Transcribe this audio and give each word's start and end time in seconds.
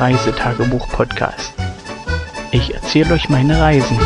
Reisetagebuch-Podcast. 0.00 1.54
Ich 2.50 2.74
erzähle 2.74 3.14
euch 3.14 3.28
meine 3.28 3.60
Reisen. 3.60 3.96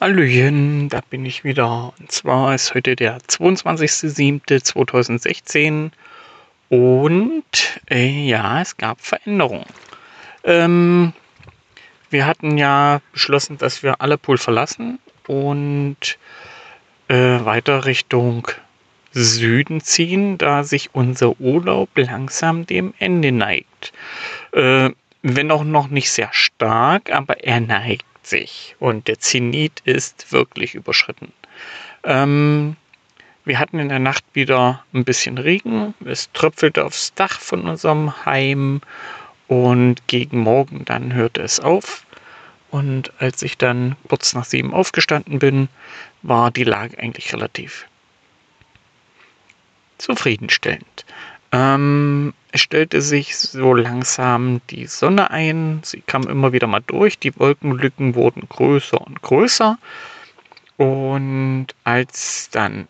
Hallöchen, 0.00 0.88
da 0.88 1.00
bin 1.10 1.26
ich 1.26 1.42
wieder. 1.42 1.92
Und 1.98 2.12
zwar 2.12 2.54
ist 2.54 2.74
heute 2.74 2.94
der 2.94 3.18
22.07.2016 3.18 5.90
und 6.68 7.44
äh, 7.90 8.26
ja, 8.26 8.60
es 8.60 8.76
gab 8.76 9.00
Veränderungen. 9.00 9.66
Ähm, 10.44 11.12
wir 12.10 12.26
hatten 12.26 12.56
ja 12.56 13.00
beschlossen, 13.12 13.58
dass 13.58 13.82
wir 13.82 14.00
alle 14.00 14.18
Pool 14.18 14.38
verlassen 14.38 14.98
und 15.26 16.18
äh, 17.08 17.44
weiter 17.44 17.84
Richtung 17.84 18.48
Süden 19.12 19.80
ziehen, 19.80 20.38
da 20.38 20.62
sich 20.62 20.90
unser 20.92 21.40
Urlaub 21.40 21.88
langsam 21.96 22.66
dem 22.66 22.92
Ende 22.98 23.32
neigt. 23.32 23.92
Äh, 24.52 24.90
wenn 25.22 25.50
auch 25.50 25.64
noch 25.64 25.88
nicht 25.88 26.10
sehr 26.10 26.28
stark, 26.32 27.10
aber 27.10 27.42
er 27.42 27.60
neigt 27.60 28.04
sich 28.22 28.76
und 28.78 29.08
der 29.08 29.18
Zenit 29.18 29.80
ist 29.84 30.32
wirklich 30.32 30.74
überschritten. 30.74 31.32
Ähm, 32.04 32.76
wir 33.46 33.60
hatten 33.60 33.78
in 33.78 33.88
der 33.88 34.00
Nacht 34.00 34.24
wieder 34.32 34.84
ein 34.92 35.04
bisschen 35.04 35.38
Regen, 35.38 35.94
es 36.04 36.30
tröpfelte 36.32 36.84
aufs 36.84 37.14
Dach 37.14 37.40
von 37.40 37.68
unserem 37.68 38.26
Heim 38.26 38.80
und 39.46 40.06
gegen 40.08 40.40
Morgen 40.40 40.84
dann 40.84 41.14
hörte 41.14 41.42
es 41.42 41.60
auf. 41.60 42.04
Und 42.72 43.12
als 43.20 43.42
ich 43.42 43.56
dann 43.56 43.94
kurz 44.08 44.34
nach 44.34 44.44
sieben 44.44 44.74
aufgestanden 44.74 45.38
bin, 45.38 45.68
war 46.22 46.50
die 46.50 46.64
Lage 46.64 46.98
eigentlich 46.98 47.32
relativ 47.32 47.86
zufriedenstellend. 49.98 51.06
Ähm, 51.52 52.34
es 52.50 52.62
stellte 52.62 53.00
sich 53.00 53.36
so 53.36 53.72
langsam 53.72 54.60
die 54.70 54.86
Sonne 54.86 55.30
ein. 55.30 55.80
Sie 55.84 56.02
kam 56.04 56.24
immer 56.24 56.52
wieder 56.52 56.66
mal 56.66 56.82
durch. 56.84 57.18
Die 57.20 57.38
Wolkenlücken 57.38 58.16
wurden 58.16 58.48
größer 58.48 59.00
und 59.00 59.22
größer. 59.22 59.78
Und 60.76 61.68
als 61.84 62.50
dann 62.50 62.88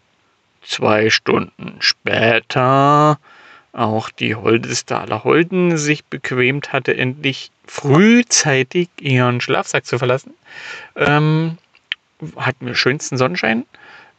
zwei 0.67 1.11
Stunden 1.11 1.77
später 1.81 3.19
auch 3.73 4.11
die 4.11 4.35
Holdeste 4.35 4.99
aller 4.99 5.23
Holden 5.25 5.77
sich 5.77 6.05
bequemt 6.05 6.73
hatte, 6.73 6.97
endlich 6.97 7.51
frühzeitig 7.67 8.89
ihren 9.01 9.41
Schlafsack 9.41 9.85
zu 9.85 9.99
verlassen, 9.99 10.35
ähm, 10.97 11.59
hatten 12.37 12.67
wir 12.67 12.75
schönsten 12.75 13.19
Sonnenschein. 13.19 13.67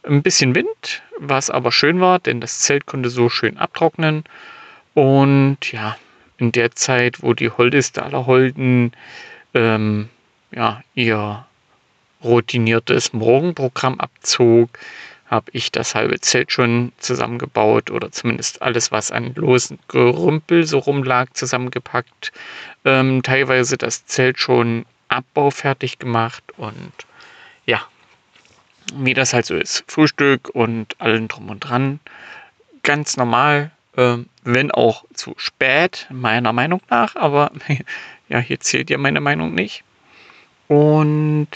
Ein 0.04 0.22
bisschen 0.22 0.54
Wind, 0.54 1.02
was 1.18 1.50
aber 1.50 1.72
schön 1.72 2.00
war, 2.00 2.20
denn 2.20 2.40
das 2.40 2.60
Zelt 2.60 2.86
konnte 2.86 3.10
so 3.10 3.28
schön 3.28 3.58
abtrocknen. 3.58 4.22
Und 4.94 5.72
ja, 5.72 5.96
in 6.38 6.52
der 6.52 6.72
Zeit, 6.72 7.22
wo 7.22 7.34
die 7.34 7.50
Holdeste 7.50 8.02
aller 8.04 8.26
Holden 8.26 8.92
ähm, 9.54 10.08
ja, 10.52 10.82
ihr 10.94 11.44
routiniertes 12.22 13.12
Morgenprogramm 13.12 13.98
abzog, 14.00 14.78
habe 15.28 15.50
ich 15.52 15.70
das 15.70 15.94
halbe 15.94 16.20
Zelt 16.20 16.50
schon 16.50 16.92
zusammengebaut 16.98 17.90
oder 17.90 18.10
zumindest 18.10 18.62
alles, 18.62 18.90
was 18.90 19.12
an 19.12 19.34
losen 19.34 19.78
Gerümpel 19.88 20.66
so 20.66 20.78
rumlag, 20.78 21.26
zusammengepackt. 21.34 22.32
Ähm, 22.84 23.22
teilweise 23.22 23.76
das 23.76 24.06
Zelt 24.06 24.38
schon 24.38 24.86
abbaufertig 25.08 25.98
gemacht 25.98 26.44
und 26.56 26.92
ja, 27.66 27.82
wie 28.94 29.14
das 29.14 29.34
halt 29.34 29.46
so 29.46 29.54
ist. 29.54 29.84
Frühstück 29.86 30.48
und 30.50 30.98
allen 30.98 31.28
drum 31.28 31.50
und 31.50 31.60
dran. 31.60 32.00
Ganz 32.82 33.18
normal, 33.18 33.70
äh, 33.96 34.16
wenn 34.44 34.70
auch 34.70 35.04
zu 35.12 35.34
spät, 35.36 36.06
meiner 36.10 36.54
Meinung 36.54 36.80
nach, 36.88 37.16
aber 37.16 37.52
ja, 38.28 38.38
hier 38.38 38.60
zählt 38.60 38.88
ja 38.88 38.96
meine 38.96 39.20
Meinung 39.20 39.54
nicht. 39.54 39.84
Und 40.68 41.48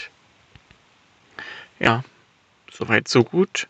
ja, 1.79 2.03
soweit 2.83 3.07
so 3.07 3.23
gut. 3.23 3.67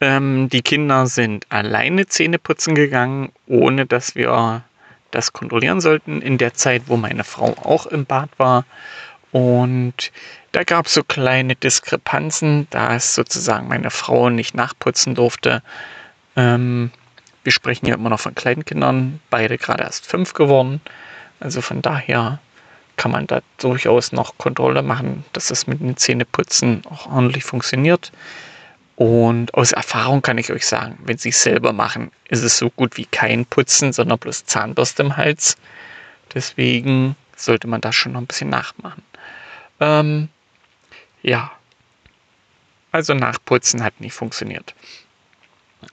Ähm, 0.00 0.48
die 0.48 0.62
Kinder 0.62 1.06
sind 1.06 1.46
alleine 1.50 2.06
Zähne 2.06 2.38
putzen 2.38 2.74
gegangen, 2.74 3.32
ohne 3.46 3.86
dass 3.86 4.14
wir 4.14 4.62
das 5.10 5.32
kontrollieren 5.32 5.80
sollten, 5.80 6.20
in 6.20 6.38
der 6.38 6.54
Zeit, 6.54 6.82
wo 6.86 6.96
meine 6.96 7.24
Frau 7.24 7.56
auch 7.62 7.86
im 7.86 8.04
Bad 8.04 8.30
war. 8.38 8.64
Und 9.30 10.12
da 10.52 10.64
gab 10.64 10.86
es 10.86 10.94
so 10.94 11.04
kleine 11.04 11.54
Diskrepanzen, 11.54 12.66
da 12.70 12.94
es 12.94 13.14
sozusagen 13.14 13.68
meine 13.68 13.90
Frau 13.90 14.30
nicht 14.30 14.54
nachputzen 14.54 15.14
durfte. 15.14 15.62
Ähm, 16.36 16.90
wir 17.44 17.52
sprechen 17.52 17.86
ja 17.86 17.94
immer 17.94 18.10
noch 18.10 18.20
von 18.20 18.34
kleinen 18.34 18.64
Kindern, 18.64 19.20
beide 19.30 19.58
gerade 19.58 19.84
erst 19.84 20.06
fünf 20.06 20.32
geworden. 20.32 20.80
Also 21.38 21.60
von 21.60 21.82
daher 21.82 22.40
kann 22.96 23.10
man 23.10 23.26
da 23.26 23.40
durchaus 23.58 24.12
noch 24.12 24.38
Kontrolle 24.38 24.82
machen, 24.82 25.24
dass 25.32 25.48
das 25.48 25.66
mit 25.66 25.80
den 25.80 25.96
Zähneputzen 25.96 26.82
auch 26.90 27.06
ordentlich 27.06 27.44
funktioniert. 27.44 28.10
Und 28.96 29.52
aus 29.52 29.72
Erfahrung 29.72 30.22
kann 30.22 30.38
ich 30.38 30.50
euch 30.50 30.66
sagen, 30.66 30.98
wenn 31.04 31.18
sie 31.18 31.28
es 31.28 31.42
selber 31.42 31.72
machen, 31.74 32.10
ist 32.28 32.42
es 32.42 32.56
so 32.56 32.70
gut 32.70 32.96
wie 32.96 33.04
kein 33.04 33.44
Putzen, 33.44 33.92
sondern 33.92 34.18
bloß 34.18 34.46
Zahnbürste 34.46 35.02
im 35.02 35.16
Hals. 35.16 35.56
Deswegen 36.34 37.14
sollte 37.36 37.68
man 37.68 37.82
das 37.82 37.94
schon 37.94 38.12
noch 38.12 38.20
ein 38.20 38.26
bisschen 38.26 38.48
nachmachen. 38.48 39.02
Ähm, 39.80 40.28
ja. 41.22 41.52
Also 42.90 43.12
nachputzen 43.12 43.84
hat 43.84 44.00
nicht 44.00 44.14
funktioniert. 44.14 44.74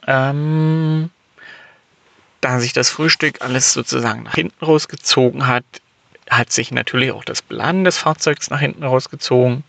Ähm, 0.07 1.11
da 2.39 2.59
sich 2.61 2.71
das 2.71 2.89
Frühstück 2.89 3.41
alles 3.41 3.73
sozusagen 3.73 4.23
nach 4.23 4.35
hinten 4.35 4.63
rausgezogen 4.63 5.47
hat, 5.47 5.65
hat 6.29 6.51
sich 6.53 6.71
natürlich 6.71 7.11
auch 7.11 7.25
das 7.25 7.41
Beladen 7.41 7.83
des 7.83 7.97
Fahrzeugs 7.97 8.49
nach 8.49 8.59
hinten 8.59 8.83
rausgezogen. 8.83 9.65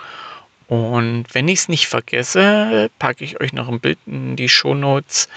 Und 0.66 1.26
wenn 1.32 1.48
ich 1.48 1.60
es 1.60 1.68
nicht 1.68 1.88
vergesse, 1.88 2.90
packe 2.98 3.24
ich 3.24 3.40
euch 3.40 3.52
noch 3.52 3.68
ein 3.68 3.80
Bild 3.80 3.98
in 4.06 4.34
die 4.36 4.48
Shownotes, 4.48 5.28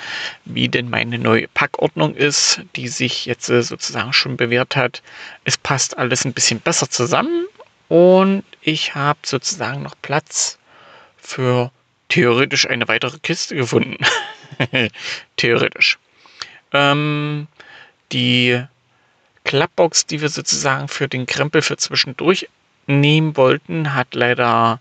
wie 0.46 0.70
denn 0.70 0.90
meine 0.90 1.20
neue 1.20 1.48
Packordnung 1.50 2.16
ist, 2.16 2.62
die 2.76 2.88
sich 2.88 3.26
jetzt 3.26 3.50
äh, 3.50 3.62
sozusagen 3.62 4.14
schon 4.14 4.38
bewährt 4.38 4.76
hat. 4.76 5.02
Es 5.44 5.58
passt 5.58 5.98
alles 5.98 6.24
ein 6.24 6.34
bisschen 6.34 6.62
besser 6.62 6.90
zusammen 6.90 7.46
und 7.90 8.44
ich 8.62 8.96
habe 8.96 9.20
sozusagen 9.26 9.84
noch 9.84 9.96
Platz 10.02 10.58
für 11.18 11.72
theoretisch 12.08 12.70
eine 12.70 12.88
weitere 12.88 13.20
Kiste 13.20 13.56
gefunden. 13.56 13.98
theoretisch. 15.36 15.98
Ähm, 16.72 17.48
die 18.14 18.64
Klappbox, 19.44 20.06
die 20.06 20.22
wir 20.22 20.30
sozusagen 20.30 20.88
für 20.88 21.08
den 21.08 21.26
Krempel 21.26 21.62
für 21.62 21.78
zwischendurch 21.78 22.48
nehmen 22.86 23.36
wollten, 23.36 23.94
hat 23.94 24.14
leider 24.14 24.80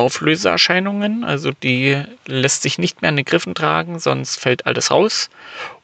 Auflöseerscheinungen. 0.00 1.24
Also 1.24 1.52
die 1.52 2.02
lässt 2.26 2.62
sich 2.62 2.78
nicht 2.78 3.02
mehr 3.02 3.10
an 3.10 3.16
den 3.16 3.24
Griffen 3.24 3.54
tragen, 3.54 3.98
sonst 3.98 4.36
fällt 4.36 4.66
alles 4.66 4.90
raus. 4.90 5.30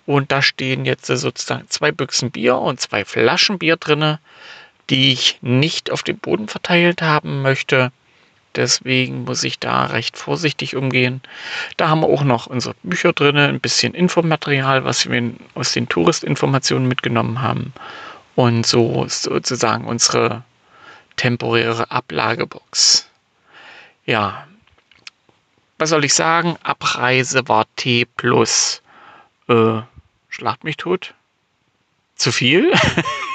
Und 0.07 0.33
da 0.33 0.43
stehen 0.43 0.85
jetzt 0.85 1.07
sozusagen 1.07 1.67
zwei 1.69 1.93
Büchsen 1.93 2.31
Bier 2.31 2.57
und 2.57 2.81
zwei 2.81 3.05
Flaschen 3.05 3.59
Bier 3.59 3.77
drinne 3.77 4.21
die 4.91 5.13
ich 5.13 5.39
nicht 5.43 5.91
auf 5.91 6.03
dem 6.03 6.19
Boden 6.19 6.49
verteilt 6.49 7.03
haben 7.03 7.43
möchte. 7.43 7.93
Deswegen 8.55 9.25
muss 9.25 9.45
ich 9.45 9.59
da 9.59 9.87
recht 9.87 10.17
vorsichtig 10.17 10.77
umgehen. 10.77 11.21
Da 11.77 11.89
haben 11.89 12.01
wir 12.01 12.09
auch 12.09 12.25
noch 12.25 12.47
unsere 12.47 12.75
Bücher 12.83 13.13
drin, 13.13 13.37
ein 13.37 13.61
bisschen 13.61 13.93
Infomaterial, 13.93 14.85
was 14.85 15.09
wir 15.09 15.33
aus 15.55 15.73
den 15.73 15.89
Touristinformationen 15.89 16.89
mitgenommen 16.89 17.43
haben. 17.43 17.75
Und 18.35 18.67
so 18.67 19.05
ist 19.05 19.25
sozusagen 19.25 19.85
unsere 19.85 20.43
temporäre 21.17 21.91
Ablagebox. 21.91 23.11
Ja, 24.07 24.47
was 25.79 25.91
soll 25.91 26.05
ich 26.05 26.15
sagen? 26.15 26.57
Abreise 26.63 27.49
war 27.49 27.67
T 27.77 28.07
plus. 28.07 28.83
Äh, 29.49 29.83
schlagt 30.29 30.65
mich 30.65 30.77
tot. 30.77 31.15
Zu 32.15 32.33
viel. 32.33 32.73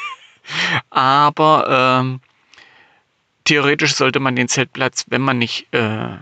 Aber 0.89 1.99
ähm, 2.01 2.19
theoretisch 3.43 3.93
sollte 3.93 4.19
man 4.19 4.35
den 4.35 4.47
Zeltplatz, 4.47 5.05
wenn 5.07 5.21
man 5.21 5.37
nicht 5.37 5.71
äh, 5.71 6.17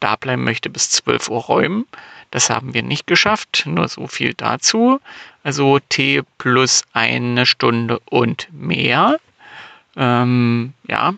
da 0.00 0.16
bleiben 0.16 0.44
möchte, 0.44 0.68
bis 0.68 0.90
12 0.90 1.28
Uhr 1.30 1.40
räumen. 1.40 1.86
Das 2.30 2.50
haben 2.50 2.74
wir 2.74 2.82
nicht 2.82 3.06
geschafft, 3.06 3.62
nur 3.66 3.88
so 3.88 4.06
viel 4.08 4.34
dazu. 4.34 5.00
Also 5.42 5.78
T 5.78 6.22
plus 6.38 6.82
eine 6.92 7.46
Stunde 7.46 7.98
und 8.06 8.48
mehr. 8.52 9.18
Ähm, 9.96 10.74
ja. 10.86 11.14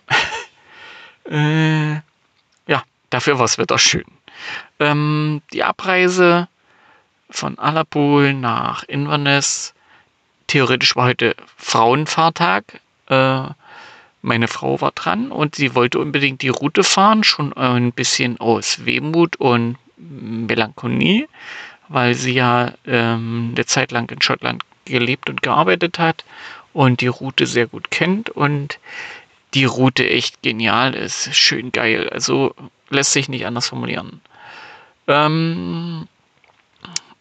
äh, 1.24 2.00
dafür 3.14 3.38
war 3.38 3.44
es 3.44 3.58
wieder 3.58 3.78
schön. 3.78 4.04
Ähm, 4.80 5.40
die 5.52 5.62
Abreise 5.62 6.48
von 7.30 7.58
Alapul 7.58 8.34
nach 8.34 8.82
Inverness 8.84 9.72
theoretisch 10.48 10.96
war 10.96 11.06
heute 11.06 11.36
Frauenfahrtag. 11.56 12.80
Äh, 13.08 13.42
meine 14.22 14.48
Frau 14.48 14.80
war 14.80 14.90
dran 14.92 15.30
und 15.30 15.54
sie 15.54 15.74
wollte 15.74 16.00
unbedingt 16.00 16.42
die 16.42 16.48
Route 16.48 16.82
fahren, 16.82 17.22
schon 17.22 17.52
ein 17.52 17.92
bisschen 17.92 18.40
aus 18.40 18.84
Wehmut 18.84 19.36
und 19.36 19.76
Melancholie, 19.96 21.28
weil 21.88 22.14
sie 22.14 22.32
ja 22.32 22.72
ähm, 22.86 23.52
eine 23.54 23.66
Zeit 23.66 23.92
lang 23.92 24.10
in 24.10 24.22
Schottland 24.22 24.62
gelebt 24.86 25.30
und 25.30 25.42
gearbeitet 25.42 25.98
hat 25.98 26.24
und 26.72 27.00
die 27.00 27.06
Route 27.06 27.46
sehr 27.46 27.68
gut 27.68 27.90
kennt 27.90 28.28
und 28.30 28.78
die 29.54 29.64
Route 29.64 30.08
echt 30.08 30.42
genial 30.42 30.94
ist, 30.94 31.34
schön 31.34 31.72
geil. 31.72 32.08
Also 32.10 32.54
lässt 32.90 33.12
sich 33.12 33.28
nicht 33.28 33.46
anders 33.46 33.68
formulieren. 33.68 34.20
Ähm, 35.06 36.08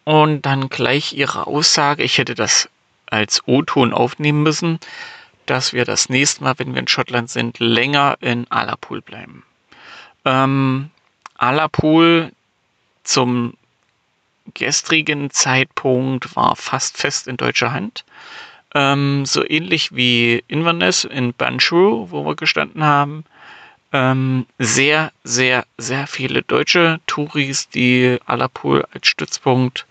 und 0.03 0.41
dann 0.45 0.69
gleich 0.69 1.13
ihre 1.13 1.47
Aussage, 1.47 2.03
ich 2.03 2.18
hätte 2.18 2.35
das 2.35 2.69
als 3.06 3.47
O-Ton 3.47 3.94
aufnehmen 3.94 4.44
müssen, 4.44 4.80
dass 5.45 5.74
wir 5.74 5.85
das 5.85 6.09
nächste 6.09 6.44
Mal, 6.44 6.56
wenn 6.57 6.74
wir 6.74 6.80
in 6.80 6.88
Schottland 6.88 7.30
sind, 7.30 7.59
länger 7.59 8.18
in 8.21 8.50
Alapool 8.50 9.01
bleiben. 9.01 9.44
Ähm, 10.25 10.89
Alapool 11.35 12.31
zum 13.03 13.56
gestrigen 14.53 15.30
Zeitpunkt 15.30 16.35
war 16.35 16.56
fast 16.56 16.97
fest 16.97 17.27
in 17.27 17.38
deutscher 17.38 17.71
Hand. 17.71 18.03
Ähm, 18.75 19.25
so 19.25 19.47
ähnlich 19.47 19.95
wie 19.95 20.43
Inverness 20.47 21.03
in 21.03 21.33
Banshru, 21.33 22.07
wo 22.09 22.25
wir 22.25 22.35
gestanden 22.35 22.83
haben. 22.83 23.23
Ähm, 23.91 24.47
sehr, 24.57 25.11
sehr, 25.23 25.65
sehr 25.77 26.07
viele 26.07 26.41
deutsche 26.41 26.99
Touris, 27.05 27.69
die 27.69 28.17
Alapool 28.25 28.85
als 28.91 29.07
Stützpunkt 29.07 29.85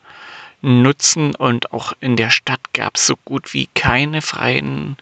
nutzen 0.63 1.35
und 1.35 1.73
auch 1.73 1.93
in 2.01 2.17
der 2.17 2.31
Stadt 2.31 2.61
gab 2.73 2.97
es 2.97 3.07
so 3.07 3.17
gut 3.25 3.53
wie 3.53 3.69
keine 3.75 4.23
freien 4.23 4.97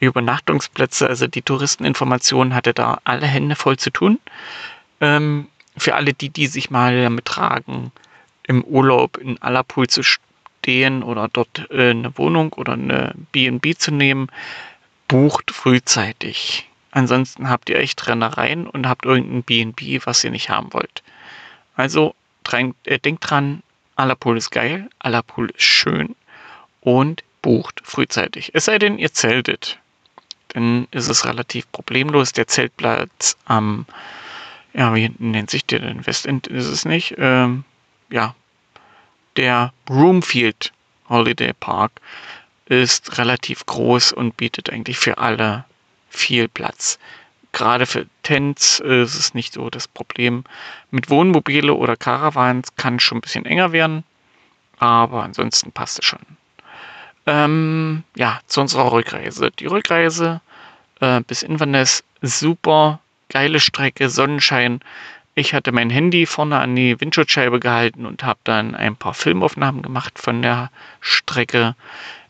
Übernachtungsplätze. 0.00 1.08
Also 1.08 1.26
die 1.26 1.42
Touristeninformation 1.42 2.54
hatte 2.54 2.72
da 2.72 3.00
alle 3.04 3.26
Hände 3.26 3.56
voll 3.56 3.78
zu 3.78 3.90
tun. 3.90 4.18
Ähm, 5.00 5.48
für 5.76 5.94
alle 5.94 6.12
die, 6.12 6.30
die 6.30 6.46
sich 6.46 6.70
mal 6.70 7.02
damit 7.02 7.24
tragen, 7.24 7.92
im 8.44 8.64
Urlaub 8.64 9.16
in 9.18 9.40
Alapool 9.42 9.88
zu 9.88 10.02
stehen 10.58 11.02
oder 11.02 11.28
dort 11.32 11.70
äh, 11.70 11.90
eine 11.90 12.16
Wohnung 12.18 12.52
oder 12.52 12.74
eine 12.74 13.14
B&B 13.32 13.74
zu 13.74 13.90
nehmen, 13.90 14.28
bucht 15.08 15.50
frühzeitig. 15.50 16.68
Ansonsten 16.90 17.48
habt 17.48 17.70
ihr 17.70 17.78
echt 17.78 18.06
Rennereien 18.06 18.66
und 18.66 18.86
habt 18.86 19.04
irgendein 19.04 19.42
B&B, 19.42 20.00
was 20.04 20.24
ihr 20.24 20.30
nicht 20.30 20.50
haben 20.50 20.72
wollt. 20.72 21.02
Also 21.74 22.14
äh, 22.84 22.98
denkt 22.98 23.30
dran, 23.30 23.62
Alapool 23.96 24.36
ist 24.36 24.50
geil, 24.50 24.88
Alapool 24.98 25.50
ist 25.50 25.62
schön 25.62 26.14
und 26.80 27.24
bucht 27.42 27.80
frühzeitig. 27.82 28.50
Es 28.54 28.66
sei 28.66 28.78
denn, 28.78 28.98
ihr 28.98 29.12
zeltet. 29.12 29.78
Dann 30.48 30.86
ist 30.90 31.08
es 31.08 31.24
relativ 31.24 31.70
problemlos. 31.72 32.32
Der 32.32 32.46
Zeltplatz 32.46 33.36
am, 33.44 33.86
ja, 34.72 34.94
wie 34.94 35.10
nennt 35.18 35.50
sich 35.50 35.64
der 35.66 35.80
denn? 35.80 36.06
Westend 36.06 36.46
ist 36.46 36.66
es 36.66 36.84
nicht. 36.84 37.14
Ähm, 37.18 37.64
ja, 38.10 38.34
der 39.36 39.72
Broomfield 39.84 40.72
Holiday 41.08 41.52
Park 41.52 41.92
ist 42.66 43.18
relativ 43.18 43.64
groß 43.66 44.12
und 44.12 44.36
bietet 44.36 44.70
eigentlich 44.70 44.98
für 44.98 45.18
alle 45.18 45.64
viel 46.10 46.48
Platz. 46.48 46.98
Gerade 47.52 47.86
für 47.86 48.06
Tents 48.22 48.78
ist 48.80 49.14
es 49.14 49.34
nicht 49.34 49.54
so 49.54 49.70
das 49.70 49.88
Problem. 49.88 50.44
Mit 50.90 51.08
Wohnmobile 51.08 51.72
oder 51.72 51.96
Caravans 51.96 52.74
kann 52.76 52.96
es 52.96 53.02
schon 53.02 53.18
ein 53.18 53.22
bisschen 53.22 53.46
enger 53.46 53.72
werden, 53.72 54.04
aber 54.78 55.22
ansonsten 55.22 55.72
passt 55.72 55.98
es 55.98 56.04
schon. 56.04 56.20
Ähm, 57.26 58.04
ja, 58.16 58.40
zu 58.46 58.60
unserer 58.60 58.92
Rückreise. 58.92 59.50
Die 59.58 59.66
Rückreise 59.66 60.40
äh, 61.00 61.20
bis 61.22 61.42
Inverness, 61.42 62.04
super 62.22 63.00
geile 63.28 63.60
Strecke, 63.60 64.08
Sonnenschein. 64.08 64.80
Ich 65.38 65.54
hatte 65.54 65.70
mein 65.70 65.88
Handy 65.88 66.26
vorne 66.26 66.58
an 66.58 66.74
die 66.74 67.00
Windschutzscheibe 67.00 67.60
gehalten 67.60 68.06
und 68.06 68.24
habe 68.24 68.40
dann 68.42 68.74
ein 68.74 68.96
paar 68.96 69.14
Filmaufnahmen 69.14 69.82
gemacht 69.82 70.18
von 70.18 70.42
der 70.42 70.68
Strecke. 71.00 71.76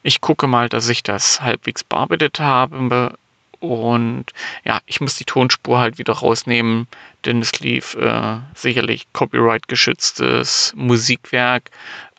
Ich 0.02 0.20
gucke 0.20 0.46
mal, 0.46 0.68
dass 0.68 0.90
ich 0.90 1.02
das 1.02 1.40
halbwegs 1.40 1.82
bearbeitet 1.84 2.38
habe 2.38 3.16
und 3.60 4.26
ja, 4.62 4.80
ich 4.84 5.00
muss 5.00 5.16
die 5.16 5.24
Tonspur 5.24 5.78
halt 5.78 5.96
wieder 5.96 6.12
rausnehmen, 6.12 6.86
denn 7.24 7.40
es 7.40 7.58
lief 7.60 7.94
äh, 7.94 8.40
sicherlich 8.54 9.10
copyright 9.14 9.68
geschütztes 9.68 10.74
Musikwerk, 10.76 11.70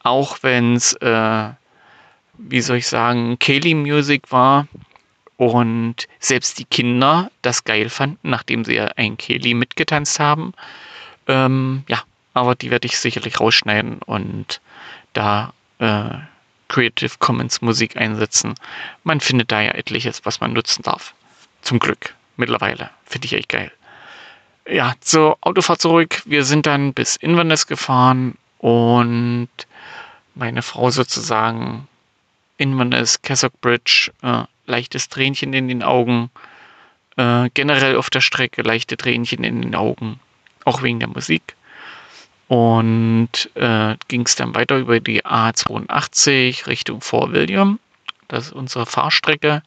auch 0.02 0.40
wenn 0.42 0.74
es, 0.76 0.94
äh, 0.94 1.50
wie 2.40 2.62
soll 2.62 2.78
ich 2.78 2.88
sagen, 2.88 3.38
Kaylee 3.38 3.76
Music 3.76 4.32
war. 4.32 4.68
Und 5.40 6.10
selbst 6.20 6.60
die 6.60 6.66
Kinder 6.66 7.32
das 7.42 7.64
geil 7.64 7.90
fanden, 7.90 8.30
nachdem 8.30 8.66
sie 8.66 8.78
ein 8.82 9.16
Kaylee 9.16 9.54
mitgetanzt 9.54 10.20
haben. 10.20 10.54
Ähm, 11.28 11.84
ja, 11.88 12.04
aber 12.34 12.56
die 12.56 12.72
werde 12.72 12.88
ich 12.88 13.00
sicherlich 13.00 13.40
rausschneiden 13.40 14.00
und 14.00 14.60
da 15.14 15.54
äh, 15.78 16.10
Creative 16.68 17.14
Commons 17.20 17.62
Musik 17.62 17.96
einsetzen. 17.96 18.56
Man 19.06 19.22
findet 19.22 19.50
da 19.54 19.62
ja 19.62 19.72
etliches, 19.72 20.26
was 20.26 20.42
man 20.42 20.52
nutzen 20.52 20.84
darf. 20.84 21.14
Zum 21.62 21.80
Glück. 21.80 22.16
Mittlerweile. 22.36 22.90
Finde 23.06 23.28
ich 23.28 23.34
echt 23.34 23.48
geil. 23.48 23.72
Ja, 24.68 24.94
zur 25.00 25.38
Autofahrt 25.40 25.80
zurück. 25.80 26.22
Wir 26.26 26.44
sind 26.44 26.66
dann 26.66 26.94
bis 26.94 27.16
Inverness 27.16 27.66
gefahren 27.66 28.38
und 28.58 29.48
meine 30.36 30.64
Frau 30.64 30.92
sozusagen 30.92 31.88
Inverness, 32.58 33.22
Cassock 33.22 33.54
Bridge, 33.62 34.12
äh, 34.22 34.44
leichtes 34.70 35.10
Tränchen 35.10 35.54
in 35.54 35.68
den 35.68 35.84
Augen. 35.84 36.30
Äh, 37.18 37.50
generell 37.54 37.98
auf 37.98 38.10
der 38.10 38.22
Strecke 38.22 38.62
leichte 38.62 38.96
Tränchen 38.96 39.44
in 39.44 39.62
den 39.62 39.76
Augen. 39.76 40.20
Auch 40.66 40.84
wegen 40.84 41.00
der 41.00 41.10
Musik. 41.10 41.56
Und 42.48 43.50
äh, 43.56 43.96
ging 44.08 44.22
es 44.22 44.36
dann 44.36 44.56
weiter 44.56 44.78
über 44.78 45.00
die 45.00 45.24
A82 45.24 46.68
Richtung 46.68 47.02
Fort 47.02 47.32
William. 47.34 47.80
Das 48.28 48.48
ist 48.48 48.54
unsere 48.54 48.86
Fahrstrecke. 48.86 49.62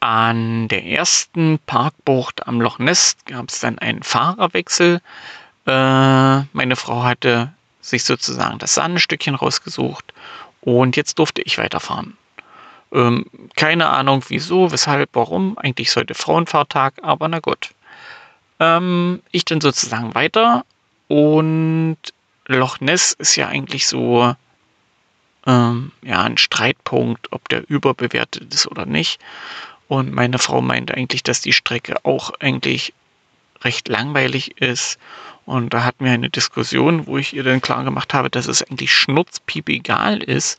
An 0.00 0.68
der 0.68 0.84
ersten 0.84 1.58
Parkbucht 1.66 2.46
am 2.46 2.60
Loch 2.60 2.78
Ness 2.78 3.16
gab 3.24 3.48
es 3.48 3.60
dann 3.60 3.78
einen 3.78 4.02
Fahrerwechsel. 4.02 5.00
Äh, 5.66 5.70
meine 6.52 6.76
Frau 6.76 7.02
hatte 7.02 7.52
sich 7.80 8.04
sozusagen 8.04 8.58
das 8.58 8.74
Sahnestückchen 8.74 9.34
rausgesucht 9.34 10.12
und 10.60 10.96
jetzt 10.96 11.18
durfte 11.18 11.42
ich 11.42 11.58
weiterfahren. 11.58 12.16
Ähm, 12.92 13.26
keine 13.56 13.88
Ahnung 13.88 14.24
wieso, 14.28 14.72
weshalb, 14.72 15.10
warum. 15.12 15.58
Eigentlich 15.58 15.90
sollte 15.90 16.14
Frauenfahrtag, 16.14 16.94
aber 17.02 17.28
na 17.28 17.40
gut. 17.40 17.70
Ähm, 18.60 19.22
ich 19.32 19.44
dann 19.44 19.60
sozusagen 19.60 20.14
weiter 20.14 20.64
und 21.08 21.96
Loch 22.46 22.80
Ness 22.80 23.12
ist 23.12 23.36
ja 23.36 23.48
eigentlich 23.48 23.86
so 23.86 24.34
ähm, 25.46 25.92
ja, 26.02 26.22
ein 26.22 26.38
Streitpunkt, 26.38 27.32
ob 27.32 27.48
der 27.48 27.68
überbewertet 27.68 28.52
ist 28.52 28.66
oder 28.66 28.86
nicht. 28.86 29.20
Und 29.88 30.12
meine 30.12 30.38
Frau 30.38 30.60
meinte 30.60 30.94
eigentlich, 30.94 31.22
dass 31.22 31.40
die 31.40 31.52
Strecke 31.52 32.04
auch 32.04 32.32
eigentlich 32.40 32.92
recht 33.62 33.88
langweilig 33.88 34.60
ist. 34.60 34.98
Und 35.44 35.72
da 35.72 35.84
hatten 35.84 36.04
wir 36.04 36.12
eine 36.12 36.30
Diskussion, 36.30 37.06
wo 37.06 37.18
ich 37.18 37.34
ihr 37.34 37.44
dann 37.44 37.60
klar 37.60 37.84
gemacht 37.84 38.12
habe, 38.14 38.30
dass 38.30 38.48
es 38.48 38.62
eigentlich 38.62 38.92
schnurzpiep 38.92 39.68
egal 39.68 40.22
ist, 40.22 40.58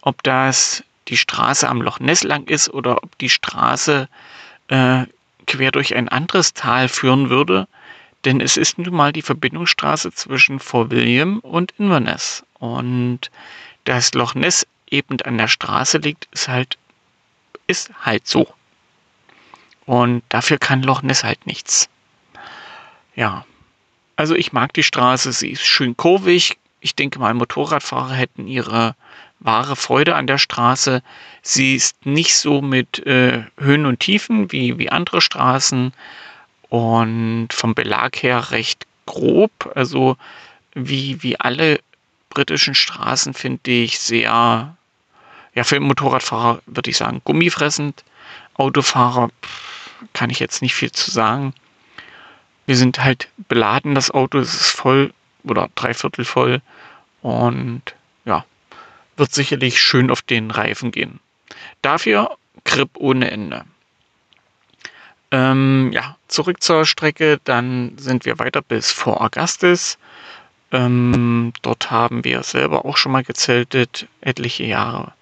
ob 0.00 0.22
das 0.22 0.82
die 1.08 1.16
Straße 1.16 1.68
am 1.68 1.82
Loch 1.82 2.00
Ness 2.00 2.22
lang 2.22 2.48
ist 2.48 2.68
oder 2.68 3.02
ob 3.02 3.18
die 3.18 3.28
Straße 3.28 4.08
äh, 4.68 5.04
quer 5.46 5.70
durch 5.70 5.94
ein 5.94 6.08
anderes 6.08 6.54
Tal 6.54 6.88
führen 6.88 7.30
würde. 7.30 7.66
Denn 8.24 8.40
es 8.40 8.56
ist 8.56 8.78
nun 8.78 8.94
mal 8.94 9.12
die 9.12 9.22
Verbindungsstraße 9.22 10.12
zwischen 10.12 10.60
Fort 10.60 10.90
William 10.90 11.40
und 11.40 11.72
Inverness. 11.78 12.44
Und 12.58 13.30
das 13.84 14.14
Loch 14.14 14.34
Ness 14.34 14.66
eben 14.88 15.20
an 15.22 15.38
der 15.38 15.48
Straße 15.48 15.98
liegt, 15.98 16.28
ist 16.32 16.48
halt, 16.48 16.78
ist 17.66 17.90
halt 18.04 18.28
so. 18.28 18.46
Und 19.86 20.22
dafür 20.28 20.58
kann 20.58 20.82
Loch 20.82 21.02
Ness 21.02 21.24
halt 21.24 21.46
nichts. 21.46 21.88
Ja. 23.16 23.44
Also 24.14 24.36
ich 24.36 24.52
mag 24.52 24.72
die 24.74 24.84
Straße, 24.84 25.32
sie 25.32 25.50
ist 25.50 25.64
schön 25.66 25.96
kurvig. 25.96 26.58
Ich 26.80 26.94
denke 26.94 27.18
mal, 27.18 27.34
Motorradfahrer 27.34 28.14
hätten 28.14 28.46
ihre 28.46 28.94
wahre 29.44 29.76
Freude 29.76 30.14
an 30.14 30.26
der 30.26 30.38
Straße. 30.38 31.02
Sie 31.42 31.76
ist 31.76 32.06
nicht 32.06 32.36
so 32.36 32.62
mit 32.62 33.04
äh, 33.06 33.44
Höhen 33.58 33.86
und 33.86 34.00
Tiefen 34.00 34.52
wie, 34.52 34.78
wie 34.78 34.90
andere 34.90 35.20
Straßen 35.20 35.92
und 36.68 37.48
vom 37.52 37.74
Belag 37.74 38.22
her 38.22 38.50
recht 38.50 38.86
grob. 39.06 39.72
Also 39.74 40.16
wie, 40.74 41.22
wie 41.22 41.38
alle 41.38 41.80
britischen 42.30 42.74
Straßen 42.74 43.34
finde 43.34 43.70
ich 43.70 43.98
sehr, 43.98 44.76
ja, 45.54 45.64
für 45.64 45.80
Motorradfahrer 45.80 46.62
würde 46.66 46.90
ich 46.90 46.96
sagen, 46.96 47.20
gummifressend. 47.24 48.04
Autofahrer 48.54 49.30
kann 50.12 50.30
ich 50.30 50.40
jetzt 50.40 50.62
nicht 50.62 50.74
viel 50.74 50.92
zu 50.92 51.10
sagen. 51.10 51.54
Wir 52.66 52.76
sind 52.76 53.02
halt 53.02 53.28
beladen, 53.48 53.94
das 53.94 54.10
Auto 54.10 54.38
ist 54.38 54.70
voll 54.70 55.12
oder 55.44 55.68
dreiviertel 55.74 56.24
voll 56.24 56.62
und 57.22 57.82
wird 59.22 59.32
sicherlich 59.32 59.80
schön 59.80 60.10
auf 60.10 60.20
den 60.20 60.50
Reifen 60.50 60.90
gehen. 60.90 61.20
Dafür 61.80 62.36
Grip 62.64 62.90
ohne 62.94 63.30
Ende. 63.30 63.64
Ähm, 65.30 65.90
ja, 65.92 66.16
zurück 66.26 66.60
zur 66.60 66.84
Strecke, 66.86 67.38
dann 67.44 67.96
sind 67.98 68.24
wir 68.24 68.40
weiter 68.40 68.62
bis 68.62 68.90
vor 68.90 69.20
Augustus. 69.20 69.96
Ähm, 70.72 71.52
dort 71.62 71.92
haben 71.92 72.24
wir 72.24 72.42
selber 72.42 72.84
auch 72.84 72.96
schon 72.96 73.12
mal 73.12 73.22
gezeltet, 73.22 74.08
etliche 74.22 74.64
Jahre 74.64 75.12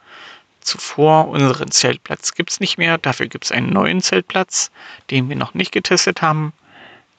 zuvor. 0.60 1.28
Unseren 1.28 1.70
Zeltplatz 1.70 2.32
gibt 2.34 2.52
es 2.52 2.58
nicht 2.58 2.78
mehr, 2.78 2.96
dafür 2.96 3.26
gibt 3.26 3.44
es 3.44 3.52
einen 3.52 3.68
neuen 3.68 4.00
Zeltplatz, 4.00 4.70
den 5.10 5.28
wir 5.28 5.36
noch 5.36 5.52
nicht 5.52 5.72
getestet 5.72 6.22
haben. 6.22 6.54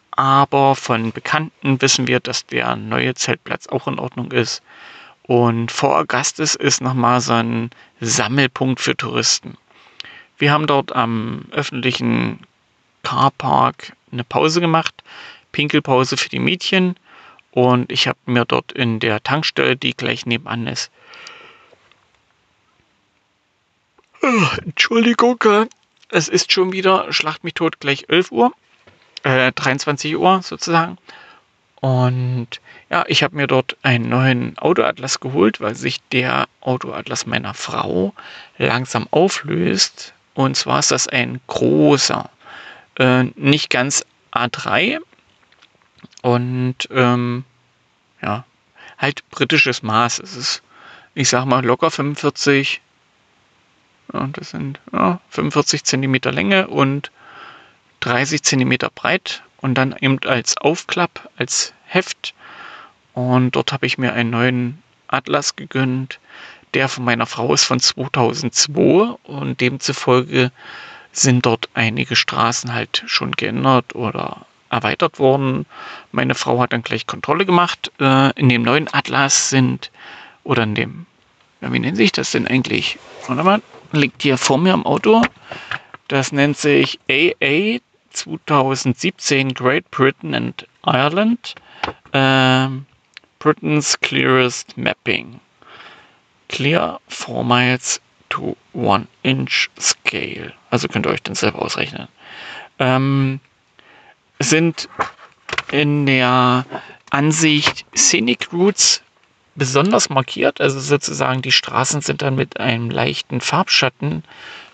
Aber 0.09 0.75
von 0.75 1.11
Bekannten 1.11 1.79
wissen 1.79 2.07
wir, 2.07 2.21
dass 2.21 2.47
der 2.47 2.75
neue 2.75 3.13
Zeltplatz 3.13 3.67
auch 3.67 3.87
in 3.87 3.99
Ordnung 3.99 4.31
ist. 4.31 4.63
Und 5.23 5.71
vor 5.71 5.97
Augustus 5.97 6.55
ist 6.55 6.81
nochmal 6.81 7.21
so 7.21 7.33
ein 7.33 7.69
Sammelpunkt 7.99 8.81
für 8.81 8.97
Touristen. 8.97 9.57
Wir 10.37 10.51
haben 10.51 10.67
dort 10.67 10.95
am 10.95 11.45
öffentlichen 11.51 12.39
Carpark 13.03 13.93
eine 14.11 14.23
Pause 14.23 14.61
gemacht, 14.61 15.03
Pinkelpause 15.51 16.17
für 16.17 16.29
die 16.29 16.39
Mädchen. 16.39 16.95
Und 17.51 17.91
ich 17.91 18.07
habe 18.07 18.17
mir 18.25 18.45
dort 18.45 18.71
in 18.71 18.99
der 18.99 19.21
Tankstelle, 19.21 19.75
die 19.75 19.93
gleich 19.93 20.25
nebenan 20.25 20.67
ist, 20.67 20.91
Entschuldigung, 24.21 25.39
es 26.09 26.27
ist 26.27 26.51
schon 26.51 26.71
wieder, 26.71 27.11
schlacht 27.11 27.43
mich 27.43 27.55
tot, 27.55 27.79
gleich 27.79 28.05
11 28.07 28.31
Uhr, 28.31 28.51
äh, 29.23 29.51
23 29.51 30.15
Uhr 30.15 30.41
sozusagen. 30.43 30.97
Und 31.81 32.47
ja, 32.91 33.03
ich 33.07 33.23
habe 33.23 33.35
mir 33.35 33.47
dort 33.47 33.75
einen 33.81 34.07
neuen 34.07 34.57
Autoatlas 34.59 35.19
geholt, 35.19 35.59
weil 35.61 35.73
sich 35.73 35.99
der 36.11 36.47
Autoatlas 36.61 37.25
meiner 37.25 37.55
Frau 37.55 38.13
langsam 38.59 39.07
auflöst. 39.09 40.13
Und 40.35 40.55
zwar 40.55 40.79
ist 40.79 40.91
das 40.91 41.07
ein 41.07 41.41
großer 41.47 42.29
äh, 42.99 43.23
nicht 43.35 43.71
ganz 43.71 44.05
A3 44.31 44.99
und 46.21 46.75
ähm, 46.91 47.43
ja, 48.21 48.45
halt 48.99 49.27
britisches 49.31 49.81
Maß. 49.81 50.19
Es 50.19 50.35
ist, 50.35 50.61
ich 51.15 51.29
sag 51.29 51.45
mal, 51.45 51.65
locker 51.65 51.89
45, 51.89 52.79
ja, 54.13 54.27
das 54.33 54.51
sind 54.51 54.79
ja, 54.93 55.19
45 55.29 55.83
Zentimeter 55.83 56.31
Länge 56.31 56.67
und 56.67 57.11
30 58.01 58.43
Zentimeter 58.43 58.91
breit 58.93 59.41
und 59.61 59.75
dann 59.75 59.95
eben 59.99 60.19
als 60.25 60.57
Aufklapp, 60.57 61.29
als 61.37 61.73
Heft. 61.85 62.33
Und 63.13 63.51
dort 63.55 63.71
habe 63.71 63.85
ich 63.85 63.97
mir 63.97 64.13
einen 64.13 64.29
neuen 64.29 64.83
Atlas 65.07 65.55
gegönnt. 65.55 66.19
Der 66.73 66.87
von 66.87 67.03
meiner 67.03 67.25
Frau 67.25 67.53
ist 67.53 67.65
von 67.65 67.79
2002 67.79 69.17
und 69.23 69.59
demzufolge 69.59 70.51
sind 71.11 71.45
dort 71.45 71.69
einige 71.73 72.15
Straßen 72.15 72.73
halt 72.73 73.03
schon 73.05 73.33
geändert 73.33 73.93
oder 73.95 74.45
erweitert 74.69 75.19
worden. 75.19 75.65
Meine 76.13 76.33
Frau 76.33 76.59
hat 76.61 76.71
dann 76.71 76.83
gleich 76.83 77.05
Kontrolle 77.05 77.45
gemacht. 77.45 77.91
Äh, 77.99 78.31
in 78.39 78.47
dem 78.47 78.63
neuen 78.63 78.91
Atlas 78.93 79.49
sind, 79.49 79.91
oder 80.43 80.63
in 80.63 80.75
dem, 80.75 81.05
wie 81.59 81.79
nennt 81.79 81.97
sich 81.97 82.13
das 82.13 82.31
denn 82.31 82.47
eigentlich? 82.47 82.97
Warte 83.27 83.43
mal, 83.43 83.61
liegt 83.91 84.21
hier 84.21 84.37
vor 84.37 84.57
mir 84.57 84.73
im 84.73 84.85
Auto. 84.85 85.21
Das 86.07 86.31
nennt 86.31 86.57
sich 86.57 86.99
AA 87.09 87.79
2017 88.11 89.53
Great 89.53 89.89
Britain 89.91 90.33
and 90.33 90.67
Ireland. 90.85 91.55
Ähm, 92.13 92.85
Britain's 93.39 93.99
Clearest 93.99 94.77
Mapping. 94.77 95.39
Clear 96.49 96.99
4 97.07 97.43
Miles 97.43 98.01
to 98.29 98.55
1 98.73 99.07
Inch 99.23 99.69
Scale. 99.79 100.53
Also 100.69 100.87
könnt 100.87 101.05
ihr 101.05 101.11
euch 101.11 101.23
dann 101.23 101.35
selber 101.35 101.61
ausrechnen. 101.61 102.07
Ähm, 102.79 103.39
sind 104.39 104.89
in 105.71 106.05
der 106.05 106.65
Ansicht 107.09 107.85
Scenic 107.95 108.51
Routes 108.53 109.01
besonders 109.55 110.09
markiert. 110.09 110.61
Also 110.61 110.79
sozusagen 110.79 111.41
die 111.41 111.51
Straßen 111.51 112.01
sind 112.01 112.21
dann 112.21 112.35
mit 112.35 112.59
einem 112.59 112.89
leichten 112.89 113.41
Farbschatten 113.41 114.23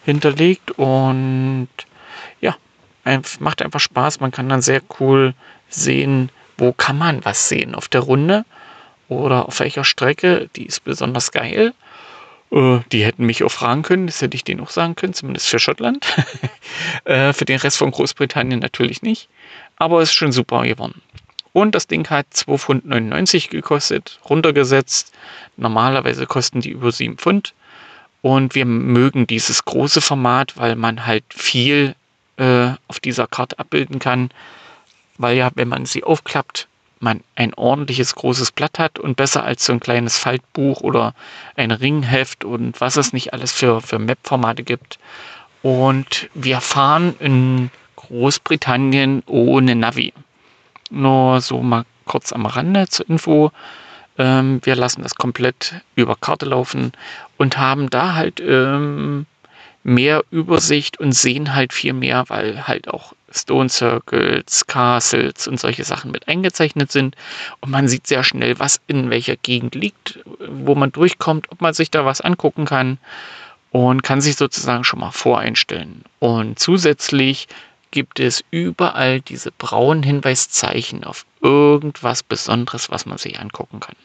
hinterlegt 0.06 0.72
und 0.72 1.68
ja, 2.40 2.56
macht 3.40 3.62
einfach 3.62 3.80
Spaß. 3.80 4.20
Man 4.20 4.32
kann 4.32 4.50
dann 4.50 4.62
sehr 4.62 4.82
cool 5.00 5.34
sehen, 5.70 6.30
wo 6.58 6.74
kann 6.74 6.98
man 6.98 7.24
was 7.26 7.50
sehen 7.50 7.76
auf 7.76 7.88
der 7.88 8.02
Runde 8.02 8.46
oder 9.10 9.48
auf 9.48 9.60
welcher 9.60 9.84
Strecke. 9.84 10.50
Die 10.56 10.66
ist 10.66 10.84
besonders 10.84 11.32
geil. 11.32 11.74
Äh, 12.52 12.80
die 12.92 13.04
hätten 13.04 13.26
mich 13.26 13.44
auch 13.44 13.52
fragen 13.52 13.82
können, 13.82 14.08
das 14.08 14.22
hätte 14.22 14.36
ich 14.36 14.44
denen 14.44 14.62
auch 14.62 14.70
sagen 14.70 14.96
können, 14.96 15.14
zumindest 15.14 15.48
für 15.48 15.60
Schottland. 15.60 16.06
äh, 17.06 17.34
für 17.34 17.46
den 17.46 17.60
Rest 17.60 17.78
von 17.78 17.92
Großbritannien 17.92 18.60
natürlich 18.60 19.02
nicht. 19.02 19.30
Aber 19.78 20.02
es 20.02 20.10
ist 20.10 20.16
schon 20.16 20.32
super 20.32 20.64
geworden. 20.64 21.02
Und 21.54 21.74
das 21.74 21.88
Ding 21.88 22.08
hat 22.10 22.28
2,99 22.34 23.40
Pfund 23.40 23.50
gekostet, 23.50 24.20
runtergesetzt. 24.30 25.14
Normalerweise 25.56 26.28
kosten 26.28 26.62
die 26.62 26.70
über 26.70 26.92
7 26.92 27.18
Pfund. 27.18 27.54
Und 28.22 28.56
wir 28.56 28.66
mögen 28.66 29.26
dieses 29.28 29.66
große 29.66 30.02
Format, 30.02 30.58
weil 30.58 30.76
man 30.76 31.06
halt 31.06 31.24
viel 31.30 31.96
äh, 32.38 32.70
auf 32.88 33.00
dieser 33.00 33.28
Karte 33.28 33.60
abbilden 33.60 34.00
kann. 34.00 34.30
Weil 35.18 35.38
ja, 35.38 35.50
wenn 35.56 35.68
man 35.68 35.86
sie 35.86 36.04
aufklappt, 36.04 36.68
man 37.00 37.22
ein 37.36 37.54
ordentliches 37.54 38.16
großes 38.16 38.52
Blatt 38.52 38.80
hat 38.80 39.00
und 39.00 39.16
besser 39.16 39.44
als 39.44 39.66
so 39.66 39.74
ein 39.74 39.80
kleines 39.80 40.18
Faltbuch 40.18 40.82
oder 40.82 41.14
ein 41.56 41.72
Ringheft 41.72 42.44
und 42.44 42.80
was 42.82 42.98
es 42.98 43.14
nicht 43.14 43.34
alles 43.34 43.52
für, 43.52 43.82
für 43.82 44.00
Map-Formate 44.00 44.64
gibt. 44.64 44.98
Und 45.62 46.30
wir 46.34 46.62
fahren 46.62 47.16
in 47.20 47.72
Großbritannien 47.96 49.24
ohne 49.26 49.76
Navi. 49.76 50.14
Nur 50.90 51.42
so 51.42 51.62
mal 51.62 51.84
kurz 52.06 52.32
am 52.32 52.46
Rande 52.46 52.88
zur 52.88 53.10
Info. 53.10 53.52
Ähm, 54.18 54.62
wir 54.64 54.76
lassen 54.76 55.04
das 55.04 55.16
komplett 55.16 55.76
über 55.96 56.16
Karte 56.16 56.46
laufen 56.46 56.94
und 57.38 57.58
haben 57.58 57.90
da 57.90 58.16
halt 58.16 58.40
ähm, 58.40 59.26
mehr 59.88 60.24
Übersicht 60.32 61.00
und 61.00 61.14
sehen 61.14 61.56
halt 61.56 61.72
viel 61.72 61.94
mehr, 61.94 62.26
weil 62.28 62.68
halt 62.68 62.90
auch 62.90 63.14
Stone 63.32 63.70
Circles, 63.70 64.68
Castles 64.68 65.48
und 65.48 65.60
solche 65.60 65.86
Sachen 65.86 66.12
mit 66.12 66.28
eingezeichnet 66.28 66.92
sind. 66.92 67.16
Und 67.62 67.72
man 67.72 67.88
sieht 67.88 68.06
sehr 68.06 68.26
schnell, 68.26 68.60
was 68.60 68.82
in 68.88 69.10
welcher 69.10 69.38
Gegend 69.38 69.76
liegt, 69.76 70.20
wo 70.40 70.76
man 70.76 70.92
durchkommt, 70.92 71.50
ob 71.52 71.62
man 71.62 71.74
sich 71.74 71.90
da 71.90 72.04
was 72.04 72.20
angucken 72.20 72.66
kann 72.66 72.98
und 73.72 74.04
kann 74.04 74.20
sich 74.20 74.36
sozusagen 74.36 74.84
schon 74.84 75.00
mal 75.00 75.12
voreinstellen. 75.12 76.04
Und 76.20 76.60
zusätzlich 76.60 77.48
gibt 77.92 78.20
es 78.20 78.44
überall 78.52 79.22
diese 79.22 79.52
braunen 79.52 80.04
Hinweiszeichen 80.04 81.06
auf 81.06 81.26
irgendwas 81.42 82.24
Besonderes, 82.24 82.92
was 82.92 83.06
man 83.06 83.18
sich 83.18 83.40
angucken 83.40 83.80
kann. 83.80 83.96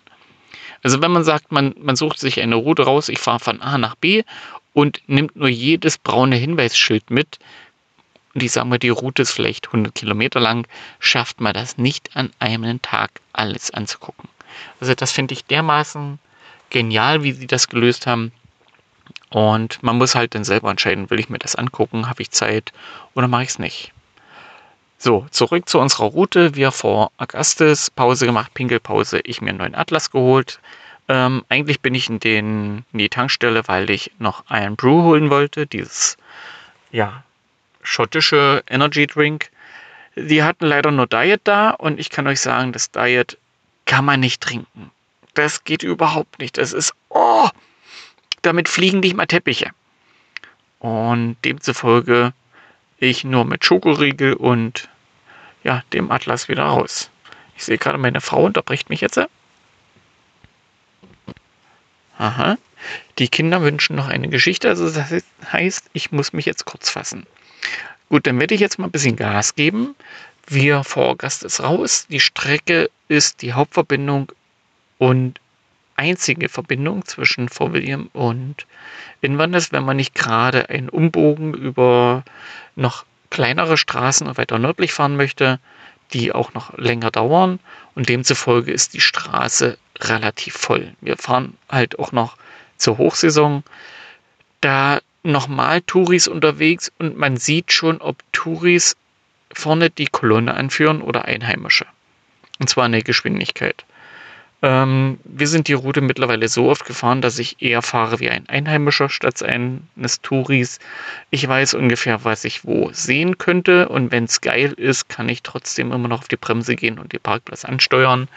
Also 0.82 1.00
wenn 1.00 1.12
man 1.12 1.24
sagt, 1.24 1.52
man, 1.52 1.74
man 1.80 1.96
sucht 1.96 2.18
sich 2.18 2.40
eine 2.40 2.56
Route 2.56 2.82
raus, 2.84 3.08
ich 3.08 3.18
fahre 3.18 3.40
von 3.40 3.60
A 3.60 3.78
nach 3.78 3.94
B 3.94 4.24
und 4.72 5.02
nimmt 5.06 5.36
nur 5.36 5.48
jedes 5.48 5.98
braune 5.98 6.36
Hinweisschild 6.36 7.10
mit, 7.10 7.38
und 8.34 8.42
ich 8.42 8.52
sage 8.52 8.66
mal, 8.66 8.78
die 8.78 8.88
Route 8.88 9.22
ist 9.22 9.32
vielleicht 9.32 9.66
100 9.66 9.94
Kilometer 9.94 10.40
lang, 10.40 10.66
schafft 10.98 11.40
man 11.40 11.52
das 11.52 11.76
nicht 11.76 12.16
an 12.16 12.30
einem 12.38 12.80
Tag 12.80 13.10
alles 13.32 13.70
anzugucken. 13.70 14.28
Also 14.80 14.94
das 14.94 15.12
finde 15.12 15.34
ich 15.34 15.44
dermaßen 15.44 16.18
genial, 16.70 17.22
wie 17.22 17.32
sie 17.32 17.46
das 17.46 17.68
gelöst 17.68 18.06
haben. 18.06 18.32
Und 19.28 19.82
man 19.82 19.98
muss 19.98 20.14
halt 20.14 20.34
dann 20.34 20.44
selber 20.44 20.70
entscheiden, 20.70 21.10
will 21.10 21.20
ich 21.20 21.28
mir 21.28 21.38
das 21.38 21.56
angucken, 21.56 22.08
habe 22.08 22.22
ich 22.22 22.30
Zeit 22.30 22.72
oder 23.14 23.28
mache 23.28 23.44
ich 23.44 23.50
es 23.50 23.58
nicht. 23.58 23.92
So, 25.04 25.26
zurück 25.32 25.68
zu 25.68 25.80
unserer 25.80 26.04
Route. 26.04 26.54
Wir 26.54 26.70
vor 26.70 27.10
Augustus 27.16 27.90
Pause 27.90 28.24
gemacht, 28.24 28.54
Pinkelpause, 28.54 29.18
ich 29.24 29.40
mir 29.40 29.48
einen 29.48 29.58
neuen 29.58 29.74
Atlas 29.74 30.12
geholt, 30.12 30.60
ähm, 31.08 31.44
eigentlich 31.48 31.80
bin 31.80 31.92
ich 31.96 32.08
in, 32.08 32.20
den, 32.20 32.84
in 32.92 32.98
die 33.00 33.08
Tankstelle, 33.08 33.66
weil 33.66 33.90
ich 33.90 34.12
noch 34.20 34.46
einen 34.46 34.76
Brew 34.76 35.02
holen 35.02 35.28
wollte, 35.28 35.66
dieses 35.66 36.16
ja, 36.92 37.24
schottische 37.82 38.62
Energy 38.68 39.08
Drink. 39.08 39.50
Die 40.14 40.44
hatten 40.44 40.66
leider 40.66 40.92
nur 40.92 41.08
Diet 41.08 41.40
da 41.42 41.70
und 41.70 41.98
ich 41.98 42.08
kann 42.08 42.28
euch 42.28 42.40
sagen, 42.40 42.70
das 42.70 42.92
Diet 42.92 43.38
kann 43.86 44.04
man 44.04 44.20
nicht 44.20 44.40
trinken. 44.40 44.92
Das 45.34 45.64
geht 45.64 45.82
überhaupt 45.82 46.38
nicht. 46.38 46.58
Das 46.58 46.72
ist, 46.72 46.94
oh, 47.08 47.48
damit 48.42 48.68
fliegen 48.68 49.00
nicht 49.00 49.16
mal 49.16 49.26
Teppiche. 49.26 49.72
Und 50.78 51.38
demzufolge 51.44 52.32
ich 52.98 53.24
nur 53.24 53.44
mit 53.44 53.64
Schokoriegel 53.64 54.34
und 54.34 54.88
ja, 55.64 55.82
dem 55.92 56.10
Atlas 56.10 56.48
wieder 56.48 56.64
raus. 56.64 57.10
Ich 57.56 57.64
sehe 57.64 57.78
gerade, 57.78 57.98
meine 57.98 58.20
Frau 58.20 58.44
unterbricht 58.44 58.90
mich 58.90 59.00
jetzt. 59.00 59.20
Aha. 62.18 62.56
Die 63.18 63.28
Kinder 63.28 63.62
wünschen 63.62 63.96
noch 63.96 64.08
eine 64.08 64.28
Geschichte, 64.28 64.68
also 64.68 64.90
das 64.90 65.24
heißt, 65.52 65.90
ich 65.92 66.10
muss 66.10 66.32
mich 66.32 66.46
jetzt 66.46 66.64
kurz 66.64 66.90
fassen. 66.90 67.26
Gut, 68.08 68.26
dann 68.26 68.40
werde 68.40 68.54
ich 68.54 68.60
jetzt 68.60 68.78
mal 68.78 68.86
ein 68.86 68.92
bisschen 68.92 69.16
Gas 69.16 69.54
geben. 69.54 69.94
Wir 70.46 70.84
vor 70.84 71.16
Gast 71.16 71.44
ist 71.44 71.60
raus. 71.60 72.06
Die 72.10 72.20
Strecke 72.20 72.90
ist 73.08 73.42
die 73.42 73.52
Hauptverbindung 73.52 74.32
und 74.98 75.40
einzige 75.96 76.48
Verbindung 76.48 77.04
zwischen 77.04 77.48
Fort 77.48 77.72
William 77.72 78.10
und 78.12 78.66
Inverness, 79.20 79.72
wenn 79.72 79.84
man 79.84 79.96
nicht 79.96 80.14
gerade 80.14 80.68
einen 80.68 80.88
Umbogen 80.88 81.54
über 81.54 82.24
noch 82.74 83.04
kleinere 83.32 83.78
Straßen 83.78 84.36
weiter 84.36 84.58
nördlich 84.58 84.92
fahren 84.92 85.16
möchte, 85.16 85.58
die 86.12 86.32
auch 86.32 86.52
noch 86.52 86.76
länger 86.76 87.10
dauern. 87.10 87.60
Und 87.94 88.10
demzufolge 88.10 88.70
ist 88.70 88.92
die 88.92 89.00
Straße 89.00 89.78
relativ 90.00 90.54
voll. 90.54 90.92
Wir 91.00 91.16
fahren 91.16 91.56
halt 91.70 91.98
auch 91.98 92.12
noch 92.12 92.36
zur 92.76 92.98
Hochsaison. 92.98 93.64
Da 94.60 95.00
nochmal 95.22 95.80
Touris 95.80 96.28
unterwegs 96.28 96.92
und 96.98 97.16
man 97.16 97.38
sieht 97.38 97.72
schon, 97.72 98.02
ob 98.02 98.22
Touris 98.32 98.96
vorne 99.50 99.88
die 99.88 100.08
Kolonne 100.08 100.52
anführen 100.52 101.00
oder 101.00 101.24
Einheimische. 101.24 101.86
Und 102.60 102.68
zwar 102.68 102.84
in 102.84 102.92
der 102.92 103.02
Geschwindigkeit. 103.02 103.86
Ähm, 104.62 105.18
wir 105.24 105.48
sind 105.48 105.66
die 105.66 105.72
Route 105.72 106.00
mittlerweile 106.00 106.46
so 106.46 106.70
oft 106.70 106.84
gefahren, 106.84 107.20
dass 107.20 107.40
ich 107.40 107.60
eher 107.60 107.82
fahre 107.82 108.20
wie 108.20 108.30
ein 108.30 108.48
Einheimischer 108.48 109.08
statt 109.08 109.42
eines 109.42 110.20
Touris. 110.22 110.78
Ich 111.30 111.46
weiß 111.46 111.74
ungefähr, 111.74 112.24
was 112.24 112.44
ich 112.44 112.64
wo 112.64 112.90
sehen 112.92 113.38
könnte 113.38 113.88
und 113.88 114.12
wenn 114.12 114.24
es 114.24 114.40
geil 114.40 114.72
ist, 114.72 115.08
kann 115.08 115.28
ich 115.28 115.42
trotzdem 115.42 115.90
immer 115.90 116.06
noch 116.06 116.20
auf 116.20 116.28
die 116.28 116.36
Bremse 116.36 116.76
gehen 116.76 117.00
und 117.00 117.12
den 117.12 117.20
Parkplatz 117.20 117.64
ansteuern. 117.64 118.28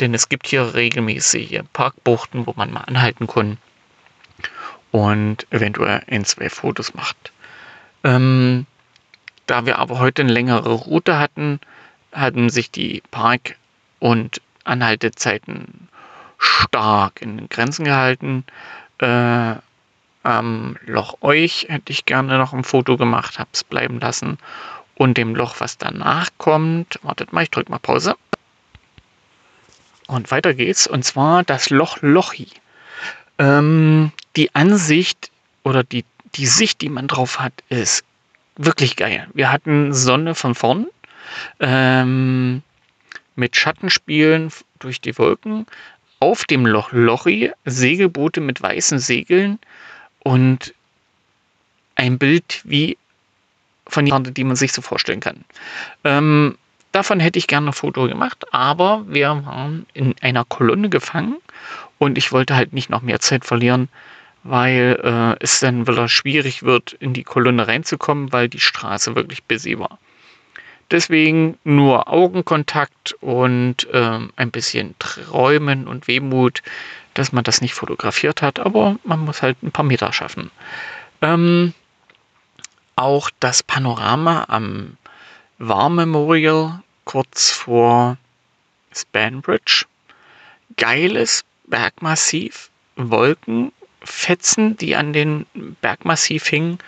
Denn 0.00 0.12
es 0.12 0.28
gibt 0.28 0.46
hier 0.46 0.74
regelmäßige 0.74 1.62
Parkbuchten, 1.72 2.46
wo 2.46 2.52
man 2.54 2.70
mal 2.70 2.82
anhalten 2.82 3.26
kann 3.26 3.56
und 4.90 5.46
eventuell 5.50 6.02
ein, 6.06 6.24
zwei 6.24 6.50
Fotos 6.50 6.92
macht. 6.94 7.32
Ähm, 8.04 8.66
da 9.46 9.64
wir 9.64 9.78
aber 9.78 9.98
heute 9.98 10.22
eine 10.22 10.32
längere 10.32 10.72
Route 10.72 11.18
hatten, 11.18 11.60
hatten 12.12 12.50
sich 12.50 12.70
die 12.70 13.02
Park- 13.10 13.56
und 14.00 14.40
Anhaltezeiten 14.64 15.88
stark 16.38 17.22
in 17.22 17.36
den 17.36 17.48
Grenzen 17.48 17.84
gehalten. 17.84 18.44
Äh, 18.98 19.54
am 20.22 20.76
Loch 20.86 21.18
Euch 21.20 21.66
hätte 21.68 21.92
ich 21.92 22.04
gerne 22.04 22.38
noch 22.38 22.52
ein 22.52 22.64
Foto 22.64 22.96
gemacht, 22.96 23.38
habe 23.38 23.50
es 23.52 23.64
bleiben 23.64 24.00
lassen. 24.00 24.38
Und 24.94 25.16
dem 25.18 25.34
Loch, 25.34 25.56
was 25.58 25.78
danach 25.78 26.28
kommt, 26.38 27.00
wartet 27.02 27.32
mal, 27.32 27.42
ich 27.42 27.50
drücke 27.50 27.70
mal 27.70 27.78
Pause. 27.78 28.14
Und 30.06 30.30
weiter 30.30 30.54
geht's. 30.54 30.86
Und 30.86 31.04
zwar 31.04 31.42
das 31.42 31.70
Loch 31.70 31.98
Lochi. 32.02 32.48
Ähm, 33.38 34.12
die 34.36 34.54
Ansicht 34.54 35.30
oder 35.64 35.82
die, 35.82 36.04
die 36.34 36.46
Sicht, 36.46 36.80
die 36.82 36.88
man 36.88 37.08
drauf 37.08 37.40
hat, 37.40 37.52
ist 37.68 38.04
wirklich 38.56 38.96
geil. 38.96 39.26
Wir 39.32 39.50
hatten 39.50 39.94
Sonne 39.94 40.34
von 40.34 40.54
vorn. 40.54 40.86
Ähm, 41.60 42.62
mit 43.36 43.56
Schattenspielen 43.56 44.50
durch 44.78 45.00
die 45.00 45.16
Wolken, 45.18 45.66
auf 46.20 46.44
dem 46.44 46.66
Loch 46.66 46.92
Lochi 46.92 47.50
Segelboote 47.64 48.40
mit 48.40 48.62
weißen 48.62 48.98
Segeln 48.98 49.58
und 50.20 50.74
ein 51.96 52.18
Bild 52.18 52.60
wie 52.64 52.96
von 53.86 54.06
der 54.06 54.20
die 54.20 54.44
man 54.44 54.56
sich 54.56 54.72
so 54.72 54.80
vorstellen 54.80 55.20
kann. 55.20 55.44
Ähm, 56.04 56.56
davon 56.92 57.20
hätte 57.20 57.38
ich 57.38 57.46
gerne 57.46 57.70
ein 57.70 57.72
Foto 57.72 58.06
gemacht, 58.06 58.44
aber 58.52 59.04
wir 59.08 59.28
waren 59.44 59.86
in 59.92 60.14
einer 60.20 60.44
Kolonne 60.44 60.88
gefangen 60.88 61.36
und 61.98 62.16
ich 62.16 62.32
wollte 62.32 62.56
halt 62.56 62.72
nicht 62.72 62.90
noch 62.90 63.02
mehr 63.02 63.20
Zeit 63.20 63.44
verlieren, 63.44 63.88
weil 64.44 64.98
äh, 65.02 65.42
es 65.42 65.60
dann 65.60 65.86
wieder 65.86 66.08
schwierig 66.08 66.62
wird, 66.62 66.92
in 66.94 67.12
die 67.12 67.24
Kolonne 67.24 67.66
reinzukommen, 67.66 68.32
weil 68.32 68.48
die 68.48 68.60
Straße 68.60 69.14
wirklich 69.14 69.42
busy 69.44 69.78
war. 69.78 69.98
Deswegen 70.92 71.58
nur 71.64 72.08
Augenkontakt 72.08 73.14
und 73.22 73.88
ähm, 73.94 74.30
ein 74.36 74.50
bisschen 74.50 74.94
Träumen 74.98 75.88
und 75.88 76.06
Wehmut, 76.06 76.62
dass 77.14 77.32
man 77.32 77.44
das 77.44 77.62
nicht 77.62 77.72
fotografiert 77.72 78.42
hat, 78.42 78.58
aber 78.58 78.96
man 79.02 79.20
muss 79.20 79.40
halt 79.40 79.62
ein 79.62 79.72
paar 79.72 79.86
Meter 79.86 80.12
schaffen. 80.12 80.50
Ähm, 81.22 81.72
auch 82.94 83.30
das 83.40 83.62
Panorama 83.62 84.44
am 84.48 84.98
War 85.58 85.88
Memorial 85.88 86.82
kurz 87.04 87.50
vor 87.50 88.18
Spanbridge. 88.94 89.86
Geiles 90.76 91.46
Bergmassiv, 91.64 92.70
Wolkenfetzen, 92.96 94.76
die 94.76 94.94
an 94.94 95.14
den 95.14 95.46
Bergmassiv 95.80 96.46
hingen 96.46 96.78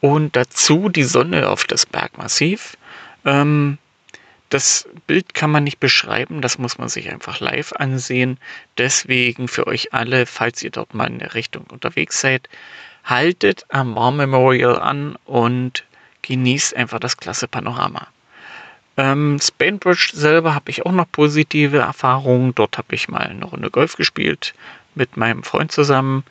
und 0.00 0.34
dazu 0.34 0.88
die 0.88 1.02
Sonne 1.02 1.48
auf 1.50 1.64
das 1.64 1.84
Bergmassiv. 1.84 2.78
Ähm, 3.24 3.78
das 4.50 4.88
Bild 5.06 5.32
kann 5.32 5.52
man 5.52 5.62
nicht 5.62 5.78
beschreiben, 5.78 6.40
das 6.40 6.58
muss 6.58 6.76
man 6.76 6.88
sich 6.88 7.08
einfach 7.08 7.38
live 7.38 7.72
ansehen. 7.72 8.38
Deswegen 8.78 9.46
für 9.46 9.68
euch 9.68 9.94
alle, 9.94 10.26
falls 10.26 10.62
ihr 10.62 10.70
dort 10.70 10.92
mal 10.92 11.06
in 11.06 11.20
der 11.20 11.34
Richtung 11.34 11.64
unterwegs 11.70 12.20
seid, 12.20 12.48
haltet 13.04 13.64
am 13.68 13.94
War 13.94 14.10
Memorial 14.10 14.80
an 14.80 15.16
und 15.24 15.84
genießt 16.22 16.74
einfach 16.76 16.98
das 16.98 17.16
klasse 17.16 17.46
Panorama. 17.46 18.08
Ähm, 18.96 19.38
Spainbridge 19.40 20.10
selber 20.14 20.54
habe 20.54 20.70
ich 20.70 20.84
auch 20.84 20.92
noch 20.92 21.10
positive 21.10 21.78
Erfahrungen. 21.78 22.54
Dort 22.54 22.76
habe 22.76 22.94
ich 22.94 23.08
mal 23.08 23.22
eine 23.22 23.44
Runde 23.44 23.70
Golf 23.70 23.96
gespielt 23.96 24.52
mit 24.94 25.16
meinem 25.16 25.44
Freund 25.44 25.70
zusammen 25.70 26.24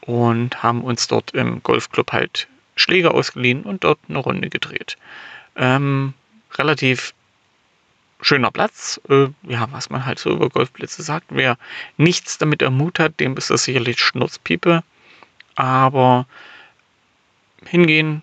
und 0.00 0.62
haben 0.62 0.82
uns 0.82 1.06
dort 1.06 1.30
im 1.32 1.62
Golfclub 1.62 2.12
halt 2.12 2.48
Schläger 2.74 3.14
ausgeliehen 3.14 3.62
und 3.62 3.84
dort 3.84 3.98
eine 4.08 4.18
Runde 4.18 4.50
gedreht. 4.50 4.96
Ähm, 5.56 6.14
relativ 6.58 7.14
schöner 8.20 8.50
Platz. 8.50 9.00
Äh, 9.08 9.28
ja, 9.42 9.68
was 9.72 9.90
man 9.90 10.04
halt 10.06 10.18
so 10.18 10.30
über 10.30 10.48
Golfplätze 10.48 11.02
sagt. 11.02 11.26
Wer 11.30 11.56
nichts 11.96 12.38
damit 12.38 12.62
am 12.62 12.76
Mut 12.76 12.98
hat, 12.98 13.18
dem 13.20 13.36
ist 13.36 13.50
das 13.50 13.64
sicherlich 13.64 14.00
Schnurzpiepe. 14.00 14.82
Aber 15.56 16.26
hingehen, 17.66 18.22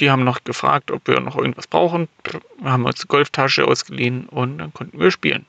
die 0.00 0.10
haben 0.10 0.24
noch 0.24 0.44
gefragt, 0.44 0.90
ob 0.90 1.06
wir 1.06 1.20
noch 1.20 1.36
irgendwas 1.36 1.66
brauchen. 1.66 2.08
Wir 2.58 2.70
haben 2.70 2.84
uns 2.84 3.00
eine 3.00 3.06
Golftasche 3.06 3.66
ausgeliehen 3.66 4.26
und 4.26 4.58
dann 4.58 4.72
konnten 4.72 4.98
wir 4.98 5.10
spielen. 5.10 5.46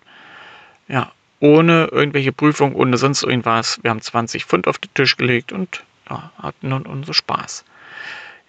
Ja, 0.87 1.11
ohne 1.39 1.85
irgendwelche 1.85 2.31
Prüfung, 2.31 2.75
ohne 2.75 2.97
sonst 2.97 3.23
irgendwas. 3.23 3.79
Wir 3.83 3.91
haben 3.91 4.01
20 4.01 4.45
Pfund 4.45 4.67
auf 4.67 4.77
den 4.77 4.93
Tisch 4.93 5.17
gelegt 5.17 5.51
und 5.51 5.83
ja, 6.09 6.31
hatten 6.41 6.69
nun 6.69 6.85
unseren 6.85 7.13
Spaß. 7.13 7.65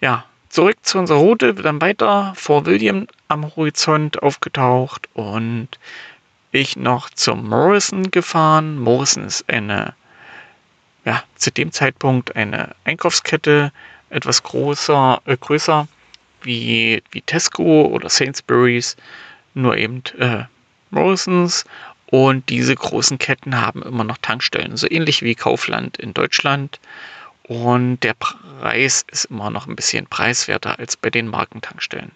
Ja, 0.01 0.25
zurück 0.55 0.77
zu 0.83 0.99
unserer 0.99 1.17
Route, 1.17 1.53
dann 1.53 1.81
weiter 1.81 2.31
vor 2.37 2.65
William 2.65 3.07
am 3.27 3.53
Horizont 3.57 4.23
aufgetaucht 4.23 5.09
und 5.13 5.67
ich 6.53 6.77
noch 6.77 7.09
zum 7.09 7.49
Morrison 7.49 8.09
gefahren. 8.09 8.79
Morrison 8.79 9.25
ist 9.25 9.49
eine, 9.49 9.95
ja, 11.03 11.21
zu 11.35 11.51
dem 11.51 11.73
Zeitpunkt 11.73 12.37
eine 12.37 12.73
Einkaufskette, 12.85 13.73
etwas 14.09 14.43
größer, 14.43 15.21
äh, 15.25 15.35
größer 15.35 15.89
wie, 16.41 17.03
wie 17.11 17.21
Tesco 17.21 17.87
oder 17.87 18.07
Sainsbury's, 18.07 18.95
nur 19.55 19.75
eben 19.75 20.03
äh, 20.19 20.45
Morrisons. 20.89 21.65
Und 22.05 22.47
diese 22.47 22.75
großen 22.75 23.17
Ketten 23.17 23.59
haben 23.59 23.83
immer 23.83 24.05
noch 24.05 24.19
Tankstellen, 24.19 24.77
so 24.77 24.89
ähnlich 24.89 25.21
wie 25.21 25.35
Kaufland 25.35 25.97
in 25.97 26.13
Deutschland. 26.13 26.79
Und 27.47 27.99
der 27.99 28.15
Preis 28.15 29.05
ist 29.11 29.25
immer 29.25 29.51
noch 29.51 29.67
ein 29.67 29.75
bisschen 29.75 30.07
preiswerter 30.07 30.79
als 30.79 30.97
bei 30.97 31.11
den 31.11 31.27
Markentankstellen. 31.27 32.11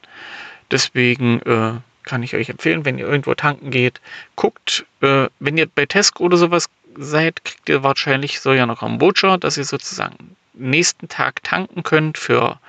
Deswegen 0.71 1.41
äh, 1.41 1.73
kann 2.03 2.23
ich 2.23 2.35
euch 2.35 2.49
empfehlen, 2.49 2.83
wenn 2.85 2.97
ihr 2.97 3.07
irgendwo 3.07 3.35
tanken 3.35 3.69
geht, 3.69 4.01
guckt, 4.35 4.85
äh, 5.01 5.27
wenn 5.39 5.57
ihr 5.57 5.67
bei 5.67 5.85
Tesco 5.85 6.23
oder 6.23 6.37
sowas 6.37 6.67
seid, 6.95 7.43
kriegt 7.45 7.69
ihr 7.69 7.83
wahrscheinlich 7.83 8.39
so 8.39 8.53
ja 8.53 8.65
noch 8.65 8.81
einen 8.81 8.99
Voucher, 8.99 9.37
dass 9.37 9.57
ihr 9.57 9.65
sozusagen 9.65 10.35
nächsten 10.55 11.07
Tag 11.07 11.43
tanken 11.43 11.83
könnt 11.83 12.17
für 12.17 12.59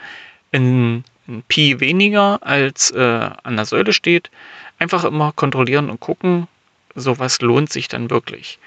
ein, 0.52 1.04
ein 1.28 1.42
Pi 1.48 1.80
weniger 1.80 2.38
als 2.42 2.90
äh, 2.90 3.30
an 3.42 3.56
der 3.56 3.64
Säule 3.64 3.94
steht. 3.94 4.30
Einfach 4.78 5.04
immer 5.04 5.32
kontrollieren 5.32 5.88
und 5.88 6.00
gucken, 6.00 6.46
sowas 6.94 7.40
lohnt 7.40 7.72
sich 7.72 7.88
dann 7.88 8.10
wirklich. 8.10 8.58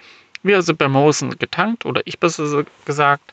Wir 0.41 0.61
sind 0.63 0.79
bei 0.79 0.87
Mosen 0.87 1.37
getankt 1.37 1.85
oder 1.85 2.01
ich 2.05 2.19
besser 2.19 2.65
gesagt 2.85 3.32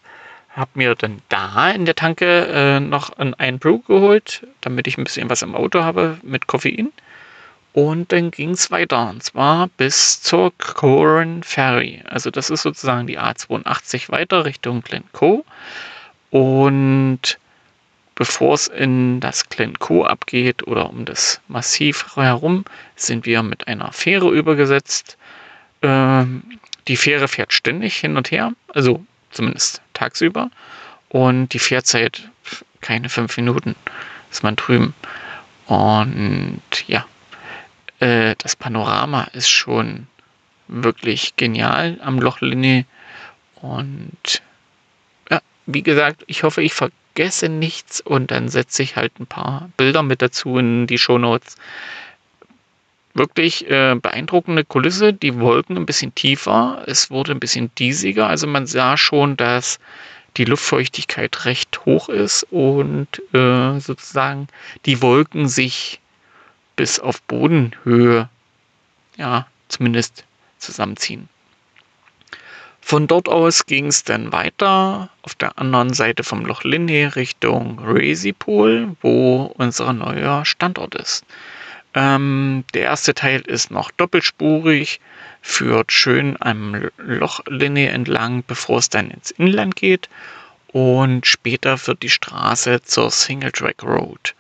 habe 0.51 0.71
mir 0.75 0.95
dann 0.95 1.23
da 1.29 1.71
in 1.71 1.85
der 1.85 1.95
Tanke 1.95 2.47
äh, 2.47 2.81
noch 2.81 3.11
ein 3.19 3.59
Brew 3.59 3.79
geholt, 3.79 4.47
damit 4.61 4.87
ich 4.87 4.99
ein 4.99 5.05
bisschen 5.05 5.31
was 5.31 5.43
im 5.43 5.55
Auto 5.55 5.83
habe 5.85 6.19
mit 6.23 6.47
Koffein. 6.47 6.93
Und 7.73 8.11
dann 8.11 8.33
ging 8.33 8.51
es 8.51 8.73
weiter, 8.73 9.11
und 9.11 9.23
zwar 9.23 9.69
bis 9.69 10.21
zur 10.23 10.53
Coran 10.59 11.45
Ferry. 11.45 12.03
Also 12.05 12.31
das 12.31 12.51
ist 12.51 12.63
sozusagen 12.63 13.07
die 13.07 13.19
A82 13.19 14.11
weiter 14.11 14.45
Richtung 14.45 14.83
Glencoe. 14.83 15.45
Und 16.31 17.39
bevor 18.17 18.55
es 18.55 18.67
in 18.67 19.21
das 19.21 19.49
Glencoe 19.49 20.05
abgeht 20.05 20.67
oder 20.67 20.91
um 20.91 21.05
das 21.05 21.41
Massiv 21.47 22.17
herum, 22.17 22.65
sind 22.97 23.25
wir 23.25 23.45
mit 23.45 23.69
einer 23.69 23.93
Fähre 23.93 24.31
übergesetzt. 24.31 25.17
Ähm, 25.83 26.43
die 26.89 26.97
Fähre 26.97 27.29
fährt 27.29 27.53
ständig 27.53 27.97
hin 27.97 28.17
und 28.17 28.33
her, 28.33 28.53
also 28.69 29.05
zumindest 29.31 29.83
tagsüber. 29.95 30.51
Und 31.09 31.49
die 31.53 31.59
Fährzeit, 31.59 32.29
keine 32.81 33.09
fünf 33.09 33.37
Minuten, 33.37 33.75
ist 34.31 34.43
man 34.43 34.57
drüben. 34.57 34.95
Und 35.67 36.63
ja, 36.87 37.07
äh, 38.01 38.35
das 38.39 38.57
Panorama 38.57 39.25
ist 39.33 39.51
schon 39.51 40.07
wirklich 40.69 41.37
genial 41.37 41.99
am 42.03 42.19
Loch 42.19 42.41
Linne. 42.41 42.85
Und 43.57 44.43
ja, 45.31 45.41
wie 45.67 45.83
gesagt, 45.83 46.25
ich 46.27 46.43
hoffe, 46.43 46.63
ich 46.63 46.75
vergesse 46.75 47.49
nichts 47.49 48.01
und 48.01 48.31
dann 48.31 48.49
setze 48.49 48.83
ich 48.83 48.97
halt 48.97 49.19
ein 49.21 49.27
paar 49.27 49.71
Bilder 49.77 50.03
mit 50.03 50.23
dazu 50.23 50.59
in 50.59 50.87
die 50.87 50.99
Shownotes. 50.99 51.57
Wirklich 53.21 53.69
äh, 53.69 53.97
beeindruckende 54.01 54.65
Kulisse, 54.65 55.13
die 55.13 55.39
Wolken 55.39 55.77
ein 55.77 55.85
bisschen 55.85 56.15
tiefer, 56.15 56.85
es 56.87 57.11
wurde 57.11 57.33
ein 57.33 57.39
bisschen 57.39 57.71
diesiger, 57.75 58.29
also 58.29 58.47
man 58.47 58.67
sah 58.67 58.97
schon, 58.97 59.37
dass 59.37 59.79
die 60.39 60.47
Luftfeuchtigkeit 60.47 61.45
recht 61.45 61.85
hoch 61.85 62.09
ist 62.09 62.45
und 62.45 63.09
äh, 63.35 63.79
sozusagen 63.79 64.49
die 64.87 65.03
Wolken 65.03 65.49
sich 65.49 66.01
bis 66.77 66.99
auf 66.99 67.21
Bodenhöhe, 67.21 68.31
ja, 69.19 69.47
zumindest 69.69 70.25
zusammenziehen. 70.57 71.29
Von 72.81 73.07
dort 73.07 73.29
aus 73.29 73.67
ging 73.67 73.89
es 73.89 74.03
dann 74.03 74.33
weiter 74.33 75.11
auf 75.21 75.35
der 75.35 75.59
anderen 75.59 75.93
Seite 75.93 76.25
vom 76.25 76.47
Loch 76.47 76.65
Linne 76.65 77.15
Richtung 77.17 77.81
Razipol, 77.85 78.97
wo 79.03 79.53
unser 79.59 79.93
neuer 79.93 80.47
Standort 80.47 80.95
ist. 80.95 81.27
Ähm, 81.95 82.65
der 82.75 82.83
erste 82.83 83.15
Teil 83.15 83.41
ist 83.41 83.71
noch 83.71 83.91
doppelspurig, 83.91 85.01
führt 85.43 85.91
schön 85.93 86.37
am 86.41 86.91
Loch 86.99 87.41
Linne 87.47 87.89
entlang, 87.89 88.45
bevor 88.47 88.79
es 88.79 88.89
dann 88.89 89.11
ins 89.11 89.31
Inland 89.33 89.77
geht. 89.77 90.09
Und 90.69 91.27
später 91.27 91.79
führt 91.79 92.03
die 92.03 92.11
Straße 92.11 92.83
zur 92.83 93.11
Single 93.11 93.51
Track 93.51 93.83
Road. 93.83 94.35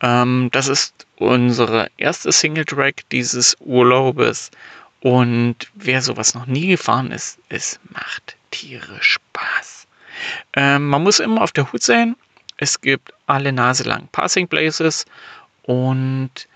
Ähm, 0.00 0.48
das 0.52 0.66
ist 0.66 1.06
unsere 1.16 1.90
erste 1.96 2.32
Single 2.32 2.64
Track 2.64 3.08
dieses 3.12 3.56
Urlaubes. 3.60 4.50
Und 5.00 5.56
wer 5.74 6.02
sowas 6.02 6.34
noch 6.34 6.46
nie 6.46 6.68
gefahren 6.68 7.12
ist, 7.12 7.38
es 7.48 7.78
macht 7.90 8.36
tierisch 8.50 9.12
Spaß. 9.12 9.86
Ähm, 10.54 10.88
man 10.88 11.02
muss 11.02 11.20
immer 11.20 11.42
auf 11.42 11.52
der 11.52 11.72
Hut 11.72 11.82
sein. 11.82 12.16
Es 12.56 12.80
gibt 12.80 13.12
alle 13.26 13.52
Nase 13.52 13.84
lang 13.84 14.08
Passing 14.12 14.48
Places 14.48 15.06
und 15.70 16.48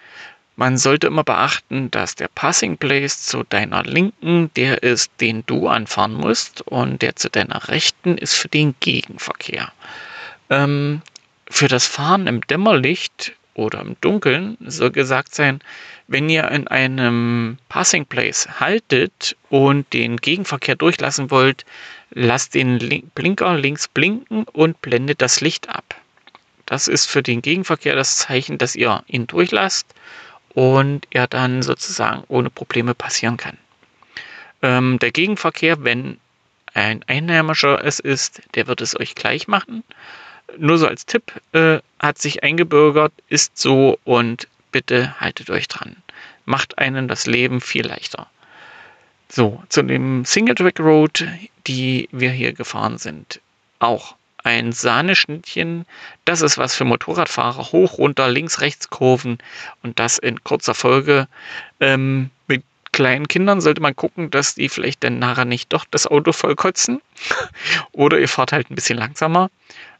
man 0.56 0.76
sollte 0.76 1.06
immer 1.06 1.22
beachten, 1.22 1.88
dass 1.92 2.16
der 2.16 2.26
Passing 2.26 2.78
Place 2.78 3.22
zu 3.22 3.44
deiner 3.44 3.84
Linken 3.84 4.50
der 4.56 4.82
ist, 4.82 5.12
den 5.20 5.44
du 5.46 5.68
anfahren 5.68 6.14
musst 6.14 6.62
und 6.62 7.00
der 7.00 7.14
zu 7.14 7.30
deiner 7.30 7.68
Rechten 7.68 8.18
ist 8.18 8.34
für 8.34 8.48
den 8.48 8.74
Gegenverkehr. 8.80 9.72
Ähm, 10.50 11.00
für 11.48 11.68
das 11.68 11.86
Fahren 11.86 12.26
im 12.26 12.40
Dämmerlicht 12.40 13.34
oder 13.54 13.82
im 13.82 13.94
Dunkeln 14.00 14.56
soll 14.66 14.90
gesagt 14.90 15.32
sein, 15.32 15.60
wenn 16.08 16.28
ihr 16.28 16.50
in 16.50 16.66
einem 16.66 17.58
Passing 17.68 18.06
Place 18.06 18.48
haltet 18.58 19.36
und 19.48 19.92
den 19.92 20.16
Gegenverkehr 20.16 20.74
durchlassen 20.74 21.30
wollt, 21.30 21.64
lasst 22.10 22.56
den 22.56 22.78
Blinker 23.14 23.56
links 23.56 23.86
blinken 23.86 24.42
und 24.52 24.82
blendet 24.82 25.22
das 25.22 25.40
Licht 25.40 25.68
ab. 25.68 25.94
Das 26.66 26.88
ist 26.88 27.06
für 27.06 27.22
den 27.22 27.42
Gegenverkehr 27.42 27.94
das 27.94 28.18
Zeichen, 28.18 28.58
dass 28.58 28.74
ihr 28.74 29.02
ihn 29.06 29.26
durchlasst 29.26 29.86
und 30.50 31.06
er 31.10 31.26
dann 31.26 31.62
sozusagen 31.62 32.24
ohne 32.28 32.50
Probleme 32.50 32.94
passieren 32.94 33.36
kann. 33.36 33.58
Ähm, 34.62 34.98
der 34.98 35.10
Gegenverkehr, 35.10 35.84
wenn 35.84 36.18
ein 36.72 37.04
Einheimischer 37.06 37.84
es 37.84 38.00
ist, 38.00 38.42
der 38.54 38.66
wird 38.66 38.80
es 38.80 38.98
euch 38.98 39.14
gleich 39.14 39.46
machen. 39.46 39.84
Nur 40.58 40.78
so 40.78 40.86
als 40.86 41.06
Tipp, 41.06 41.32
äh, 41.52 41.78
hat 41.98 42.18
sich 42.18 42.42
eingebürgert, 42.42 43.12
ist 43.28 43.58
so 43.58 43.98
und 44.04 44.48
bitte 44.72 45.18
haltet 45.20 45.50
euch 45.50 45.68
dran. 45.68 45.96
Macht 46.44 46.78
einen 46.78 47.08
das 47.08 47.26
Leben 47.26 47.60
viel 47.60 47.86
leichter. 47.86 48.28
So, 49.28 49.62
zu 49.68 49.82
dem 49.82 50.24
Single 50.24 50.54
Track 50.54 50.80
Road, 50.80 51.26
die 51.66 52.08
wir 52.12 52.30
hier 52.30 52.52
gefahren 52.52 52.98
sind. 52.98 53.40
Auch 53.78 54.16
ein 54.44 54.72
Sahneschnittchen. 54.72 55.86
Das 56.24 56.42
ist 56.42 56.58
was 56.58 56.74
für 56.76 56.84
Motorradfahrer. 56.84 57.72
Hoch, 57.72 57.98
runter, 57.98 58.28
links, 58.28 58.60
rechts 58.60 58.90
Kurven 58.90 59.38
und 59.82 59.98
das 59.98 60.18
in 60.18 60.44
kurzer 60.44 60.74
Folge. 60.74 61.26
Ähm, 61.80 62.30
mit 62.46 62.62
kleinen 62.92 63.26
Kindern 63.26 63.60
sollte 63.60 63.80
man 63.80 63.96
gucken, 63.96 64.30
dass 64.30 64.54
die 64.54 64.68
vielleicht 64.68 65.02
dann 65.02 65.18
nachher 65.18 65.46
nicht 65.46 65.72
doch 65.72 65.84
das 65.90 66.06
Auto 66.06 66.32
vollkotzen. 66.32 67.00
Oder 67.92 68.20
ihr 68.20 68.28
fahrt 68.28 68.52
halt 68.52 68.70
ein 68.70 68.76
bisschen 68.76 68.98
langsamer. 68.98 69.50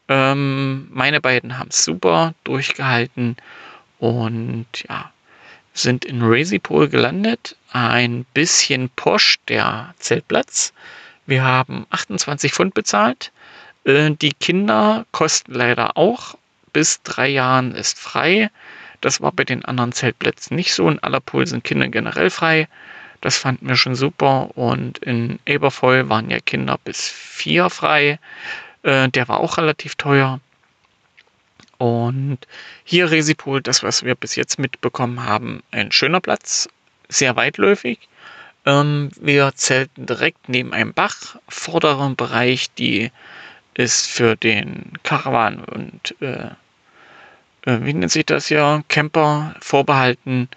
Ähm, 0.08 0.88
meine 0.92 1.20
beiden 1.20 1.58
haben 1.58 1.70
es 1.70 1.82
super 1.82 2.34
durchgehalten 2.44 3.36
und 3.98 4.66
ja, 4.86 5.10
sind 5.72 6.04
in 6.04 6.20
Razipol 6.22 6.88
gelandet. 6.88 7.56
Ein 7.72 8.26
bisschen 8.34 8.90
posch 8.90 9.38
der 9.48 9.94
Zeltplatz. 9.98 10.74
Wir 11.26 11.42
haben 11.42 11.86
28 11.88 12.52
Pfund 12.52 12.74
bezahlt. 12.74 13.32
Äh, 13.84 14.10
die 14.12 14.32
Kinder 14.32 15.06
kosten 15.12 15.54
leider 15.54 15.96
auch. 15.96 16.36
Bis 16.72 17.02
drei 17.02 17.28
Jahren 17.28 17.74
ist 17.74 17.98
frei. 17.98 18.50
Das 19.00 19.20
war 19.20 19.32
bei 19.32 19.44
den 19.44 19.64
anderen 19.64 19.92
Zeltplätzen 19.92 20.56
nicht 20.56 20.74
so. 20.74 20.88
In 20.88 20.98
Allerpool 21.02 21.46
sind 21.46 21.64
Kinder 21.64 21.88
generell 21.88 22.30
frei. 22.30 22.68
Das 23.20 23.38
fanden 23.38 23.68
wir 23.68 23.76
schon 23.76 23.94
super. 23.94 24.56
Und 24.56 24.98
in 24.98 25.38
Ebervoll 25.46 26.08
waren 26.08 26.30
ja 26.30 26.40
Kinder 26.40 26.78
bis 26.82 27.08
vier 27.08 27.70
frei. 27.70 28.18
Äh, 28.82 29.08
der 29.10 29.28
war 29.28 29.40
auch 29.40 29.58
relativ 29.58 29.94
teuer. 29.94 30.40
Und 31.78 32.38
hier 32.84 33.10
Resipol, 33.10 33.60
das, 33.60 33.82
was 33.82 34.04
wir 34.04 34.14
bis 34.14 34.36
jetzt 34.36 34.58
mitbekommen 34.58 35.24
haben, 35.24 35.62
ein 35.70 35.92
schöner 35.92 36.20
Platz, 36.20 36.68
sehr 37.08 37.36
weitläufig. 37.36 37.98
Ähm, 38.66 39.10
wir 39.20 39.52
zelten 39.54 40.06
direkt 40.06 40.48
neben 40.48 40.72
einem 40.72 40.94
Bach. 40.94 41.36
Vorderen 41.48 42.16
Bereich, 42.16 42.72
die 42.74 43.10
ist 43.74 44.06
für 44.06 44.36
den 44.36 44.92
Caravan 45.02 45.64
und 45.64 46.14
äh, 46.20 46.50
äh, 47.66 47.78
wie 47.82 47.94
nennt 47.94 48.12
sich 48.12 48.26
das 48.26 48.48
ja, 48.48 48.82
Camper 48.88 49.54
vorbehalten 49.60 50.48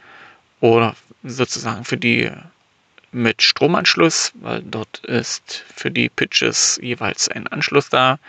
oder 0.59 0.95
sozusagen 1.23 1.83
für 1.83 1.97
die 1.97 2.31
mit 3.11 3.41
Stromanschluss, 3.41 4.33
weil 4.35 4.61
dort 4.63 4.99
ist 5.05 5.63
für 5.73 5.89
die 5.89 6.09
Pitches 6.09 6.79
jeweils 6.81 7.29
ein 7.29 7.47
Anschluss 7.47 7.89
da. 7.89 8.19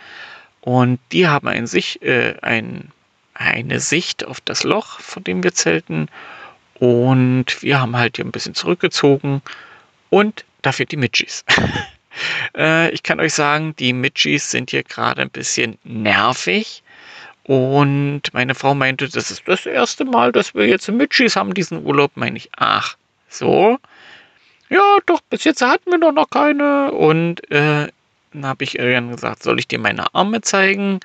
Und 0.61 0.99
die 1.11 1.27
haben 1.27 1.47
ein 1.47 1.67
sich, 1.67 2.01
äh, 2.01 2.35
ein, 2.41 2.91
eine 3.33 3.79
Sicht 3.79 4.25
auf 4.25 4.41
das 4.41 4.63
Loch, 4.63 4.99
von 4.99 5.23
dem 5.23 5.43
wir 5.43 5.53
zelten. 5.53 6.07
Und 6.75 7.61
wir 7.61 7.79
haben 7.79 7.97
halt 7.97 8.15
hier 8.15 8.25
ein 8.25 8.31
bisschen 8.31 8.55
zurückgezogen 8.55 9.41
und 10.09 10.45
dafür 10.61 10.85
die 10.85 10.97
Midgies. 10.97 11.43
äh, 12.57 12.89
ich 12.91 13.03
kann 13.03 13.19
euch 13.19 13.33
sagen, 13.33 13.75
die 13.77 13.93
Midgies 13.93 14.51
sind 14.51 14.71
hier 14.71 14.83
gerade 14.83 15.21
ein 15.21 15.29
bisschen 15.29 15.77
nervig. 15.83 16.83
Und 17.43 18.21
meine 18.33 18.53
Frau 18.53 18.75
meinte, 18.75 19.09
das 19.09 19.31
ist 19.31 19.47
das 19.47 19.65
erste 19.65 20.05
Mal, 20.05 20.31
dass 20.31 20.53
wir 20.53 20.67
jetzt 20.67 20.87
Midgies 20.89 21.35
haben, 21.35 21.53
diesen 21.53 21.83
Urlaub. 21.83 22.11
Meine 22.15 22.37
ich, 22.37 22.49
ach, 22.55 22.95
so. 23.27 23.79
Ja, 24.69 24.97
doch, 25.07 25.21
bis 25.29 25.45
jetzt 25.45 25.61
hatten 25.61 25.91
wir 25.91 25.99
doch 25.99 26.11
noch 26.11 26.29
keine. 26.29 26.91
Und 26.91 27.49
äh, 27.49 27.87
dann 28.33 28.45
habe 28.45 28.63
ich 28.63 28.77
irgendwann 28.77 29.15
gesagt, 29.15 29.41
soll 29.41 29.57
ich 29.57 29.67
dir 29.67 29.79
meine 29.79 30.13
Arme 30.13 30.41
zeigen? 30.41 30.99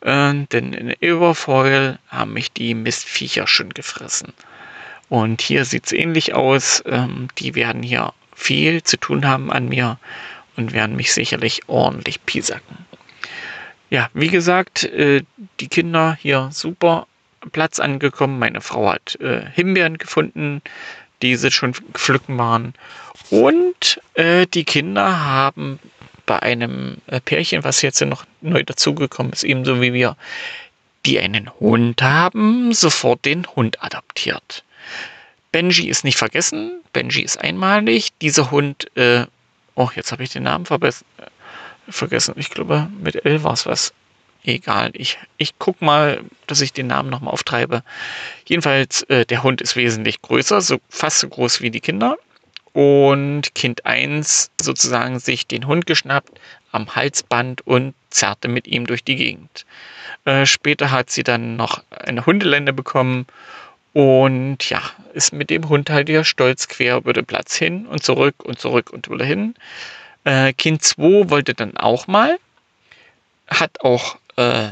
Äh, 0.00 0.32
denn 0.50 0.72
in 0.72 0.94
Everfoil 1.02 1.98
haben 2.08 2.32
mich 2.32 2.52
die 2.52 2.74
Mistviecher 2.74 3.46
schon 3.46 3.70
gefressen. 3.70 4.32
Und 5.10 5.42
hier 5.42 5.66
sieht 5.66 5.84
es 5.84 5.92
ähnlich 5.92 6.32
aus. 6.32 6.82
Ähm, 6.86 7.28
die 7.36 7.54
werden 7.54 7.82
hier 7.82 8.14
viel 8.34 8.82
zu 8.82 8.96
tun 8.96 9.26
haben 9.26 9.52
an 9.52 9.68
mir 9.68 9.98
und 10.56 10.72
werden 10.72 10.96
mich 10.96 11.12
sicherlich 11.12 11.68
ordentlich 11.68 12.24
piesacken. 12.24 12.78
Ja, 13.90 14.08
wie 14.14 14.28
gesagt, 14.28 14.84
äh, 14.84 15.22
die 15.60 15.68
Kinder 15.68 16.16
hier 16.20 16.48
super 16.52 17.06
Platz 17.52 17.78
angekommen. 17.78 18.38
Meine 18.38 18.60
Frau 18.60 18.90
hat 18.92 19.20
äh, 19.20 19.44
Himbeeren 19.52 19.98
gefunden, 19.98 20.62
die 21.20 21.36
sie 21.36 21.50
schon 21.50 21.74
pflücken 21.74 22.38
waren. 22.38 22.74
Und 23.30 24.00
äh, 24.14 24.46
die 24.46 24.64
Kinder 24.64 25.24
haben 25.24 25.78
bei 26.24 26.40
einem 26.40 26.98
Pärchen, 27.24 27.64
was 27.64 27.82
jetzt 27.82 28.00
noch 28.00 28.24
neu 28.40 28.62
dazugekommen 28.62 29.32
ist, 29.32 29.42
ebenso 29.42 29.80
wie 29.80 29.92
wir, 29.92 30.16
die 31.04 31.18
einen 31.18 31.50
Hund 31.58 32.00
haben, 32.00 32.72
sofort 32.72 33.24
den 33.24 33.46
Hund 33.46 33.82
adaptiert. 33.82 34.64
Benji 35.50 35.88
ist 35.88 36.04
nicht 36.04 36.16
vergessen, 36.16 36.80
Benji 36.92 37.22
ist 37.22 37.38
einmalig. 37.38 38.10
Dieser 38.20 38.50
Hund, 38.50 38.96
äh, 38.96 39.26
oh, 39.74 39.90
jetzt 39.94 40.12
habe 40.12 40.22
ich 40.22 40.30
den 40.30 40.44
Namen 40.44 40.66
vergessen. 40.66 42.34
Ich 42.36 42.50
glaube, 42.50 42.88
mit 42.98 43.24
L 43.24 43.42
war 43.42 43.54
es 43.54 43.66
was. 43.66 43.92
Egal, 44.44 44.90
ich, 44.94 45.18
ich 45.36 45.56
guck 45.58 45.80
mal, 45.80 46.24
dass 46.48 46.60
ich 46.60 46.72
den 46.72 46.88
Namen 46.88 47.10
nochmal 47.10 47.32
auftreibe. 47.32 47.84
Jedenfalls, 48.44 49.02
äh, 49.04 49.24
der 49.24 49.44
Hund 49.44 49.60
ist 49.60 49.76
wesentlich 49.76 50.20
größer, 50.20 50.60
so 50.60 50.80
fast 50.88 51.20
so 51.20 51.28
groß 51.28 51.60
wie 51.60 51.70
die 51.70 51.80
Kinder 51.80 52.16
und 52.72 53.54
Kind 53.54 53.86
1 53.86 54.50
sozusagen 54.60 55.20
sich 55.20 55.46
den 55.46 55.66
Hund 55.66 55.86
geschnappt 55.86 56.40
am 56.72 56.94
Halsband 56.96 57.64
und 57.66 57.94
zerrte 58.10 58.48
mit 58.48 58.66
ihm 58.66 58.86
durch 58.86 59.04
die 59.04 59.16
Gegend. 59.16 59.66
Äh, 60.24 60.46
später 60.46 60.90
hat 60.90 61.10
sie 61.10 61.22
dann 61.22 61.56
noch 61.56 61.82
eine 61.90 62.26
Hundelände 62.26 62.72
bekommen 62.72 63.26
und 63.92 64.58
ja, 64.70 64.80
ist 65.12 65.32
mit 65.32 65.50
dem 65.50 65.68
Hund 65.68 65.90
halt 65.90 66.08
hier 66.08 66.24
stolz 66.24 66.68
quer 66.68 66.96
über 66.96 67.12
den 67.12 67.26
Platz 67.26 67.56
hin 67.56 67.86
und 67.86 68.02
zurück 68.02 68.36
und 68.44 68.58
zurück 68.58 68.90
und 68.90 69.10
wieder 69.10 69.24
hin. 69.24 69.54
Äh, 70.24 70.52
kind 70.52 70.82
2 70.82 71.30
wollte 71.30 71.54
dann 71.54 71.76
auch 71.76 72.06
mal, 72.06 72.38
hat 73.48 73.80
auch 73.82 74.16
äh, 74.36 74.70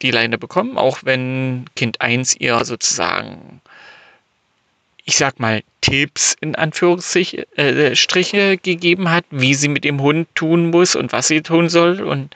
die 0.00 0.10
Leine 0.10 0.38
bekommen, 0.38 0.78
auch 0.78 1.00
wenn 1.04 1.66
Kind 1.76 2.00
1 2.00 2.36
ihr 2.36 2.64
sozusagen, 2.64 3.60
ich 5.04 5.16
sag 5.16 5.38
mal, 5.38 5.62
Tipps 5.82 6.34
in 6.40 6.54
Anführungsstriche 6.54 7.46
äh, 7.56 8.56
gegeben 8.56 9.10
hat, 9.10 9.24
wie 9.30 9.54
sie 9.54 9.68
mit 9.68 9.84
dem 9.84 10.00
Hund 10.00 10.28
tun 10.34 10.70
muss 10.70 10.96
und 10.96 11.12
was 11.12 11.28
sie 11.28 11.42
tun 11.42 11.68
soll. 11.68 12.00
Und 12.00 12.34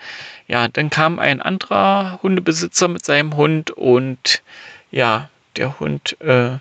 ja, 0.48 0.68
dann 0.68 0.90
kam 0.90 1.18
ein 1.18 1.40
anderer 1.40 2.18
Hundebesitzer 2.22 2.88
mit 2.88 3.06
seinem 3.06 3.36
Hund 3.36 3.70
und 3.70 4.42
ja, 4.90 5.30
der 5.58 5.78
Hund, 5.80 6.18
äh, 6.20 6.58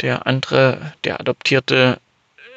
der 0.00 0.26
andere, 0.26 0.94
der 1.04 1.20
Adoptierte, 1.20 2.00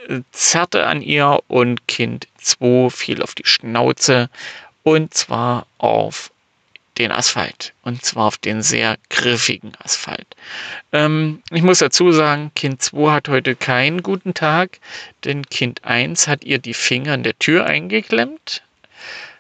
äh, 0.08 0.22
zerrte 0.32 0.86
an 0.86 1.02
ihr 1.02 1.40
und 1.48 1.88
Kind 1.88 2.28
2 2.38 2.90
fiel 2.90 3.22
auf 3.22 3.36
die 3.36 3.46
Schnauze 3.46 4.30
und 4.84 5.14
zwar 5.14 5.68
auf 5.78 6.32
den 6.98 7.12
Asphalt. 7.12 7.74
Und 7.84 8.04
zwar 8.04 8.26
auf 8.26 8.38
den 8.38 8.62
sehr 8.62 8.98
griffigen 9.10 9.74
Asphalt. 9.84 10.28
Ähm, 10.92 11.44
ich 11.52 11.62
muss 11.62 11.80
dazu 11.80 12.12
sagen, 12.12 12.52
Kind 12.56 12.82
2 12.82 13.12
hat 13.12 13.30
heute 13.30 13.56
keinen 13.56 14.02
guten 14.02 14.34
Tag, 14.34 14.80
denn 15.24 15.46
Kind 15.46 15.84
1 15.86 16.28
hat 16.28 16.44
ihr 16.44 16.60
die 16.60 16.74
Finger 16.74 17.14
in 17.14 17.24
der 17.24 17.38
Tür 17.38 17.66
eingeklemmt. 17.66 18.64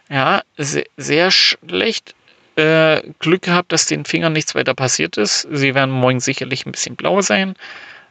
Ja, 0.10 0.43
sehr, 0.58 0.86
sehr 0.97 1.32
schlecht. 1.32 2.15
Äh, 2.58 3.04
Glück 3.20 3.43
gehabt, 3.43 3.72
dass 3.72 3.86
den 3.86 4.04
Fingern 4.04 4.34
nichts 4.34 4.56
weiter 4.56 4.74
passiert 4.74 5.15
ist. 5.17 5.48
Sie 5.52 5.76
werden 5.76 5.91
morgen 5.91 6.20
sicherlich 6.20 6.65
ein 6.65 6.72
bisschen 6.72 6.96
blau 6.96 7.22
sein. 7.22 7.56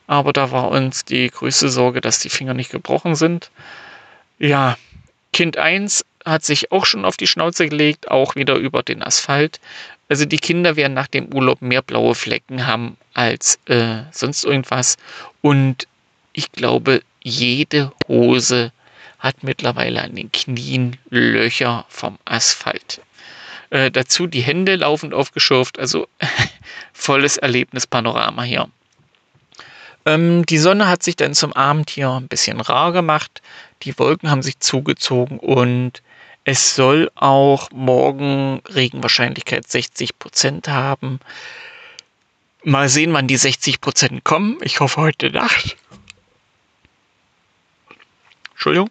Aber 0.06 0.32
da 0.32 0.52
war 0.52 0.70
uns 0.70 1.04
die 1.04 1.28
größte 1.28 1.68
Sorge, 1.68 2.00
dass 2.00 2.20
die 2.20 2.30
Finger 2.30 2.54
nicht 2.54 2.70
gebrochen 2.70 3.16
sind. 3.16 3.50
Ja, 4.38 4.78
Kind 5.32 5.56
1 5.56 6.04
hat 6.24 6.44
sich 6.44 6.70
auch 6.70 6.86
schon 6.86 7.04
auf 7.04 7.16
die 7.16 7.26
Schnauze 7.26 7.68
gelegt, 7.68 8.08
auch 8.08 8.36
wieder 8.36 8.54
über 8.54 8.84
den 8.84 9.02
Asphalt. 9.02 9.58
Also 10.08 10.24
die 10.26 10.38
Kinder 10.38 10.76
werden 10.76 10.94
nach 10.94 11.08
dem 11.08 11.34
Urlaub 11.34 11.60
mehr 11.60 11.82
blaue 11.82 12.14
Flecken 12.14 12.68
haben 12.68 12.96
als 13.14 13.58
äh, 13.66 14.02
sonst 14.12 14.44
irgendwas. 14.44 14.96
Und 15.42 15.88
ich 16.32 16.52
glaube, 16.52 17.02
jede 17.20 17.90
Hose 18.06 18.70
hat 19.18 19.42
mittlerweile 19.42 20.02
an 20.02 20.14
den 20.14 20.30
Knien 20.30 20.98
Löcher 21.10 21.84
vom 21.88 22.16
Asphalt. 22.24 23.00
Äh, 23.70 23.90
dazu 23.90 24.26
die 24.26 24.42
Hände 24.42 24.76
laufend 24.76 25.14
aufgeschürft, 25.14 25.78
also 25.78 26.06
volles 26.92 27.36
Erlebnispanorama 27.36 28.42
hier. 28.42 28.68
Ähm, 30.04 30.46
die 30.46 30.58
Sonne 30.58 30.88
hat 30.88 31.02
sich 31.02 31.16
dann 31.16 31.34
zum 31.34 31.52
Abend 31.52 31.90
hier 31.90 32.10
ein 32.10 32.28
bisschen 32.28 32.60
rar 32.60 32.92
gemacht. 32.92 33.42
Die 33.82 33.98
Wolken 33.98 34.30
haben 34.30 34.42
sich 34.42 34.60
zugezogen 34.60 35.38
und 35.38 36.02
es 36.44 36.76
soll 36.76 37.10
auch 37.16 37.70
morgen 37.72 38.62
Regenwahrscheinlichkeit 38.72 39.68
60 39.68 40.18
Prozent 40.18 40.68
haben. 40.68 41.18
Mal 42.62 42.88
sehen, 42.88 43.12
wann 43.12 43.26
die 43.26 43.36
60 43.36 43.80
Prozent 43.80 44.22
kommen. 44.22 44.58
Ich 44.62 44.78
hoffe 44.78 45.00
heute 45.00 45.30
Nacht. 45.30 45.76
Entschuldigung. 48.52 48.90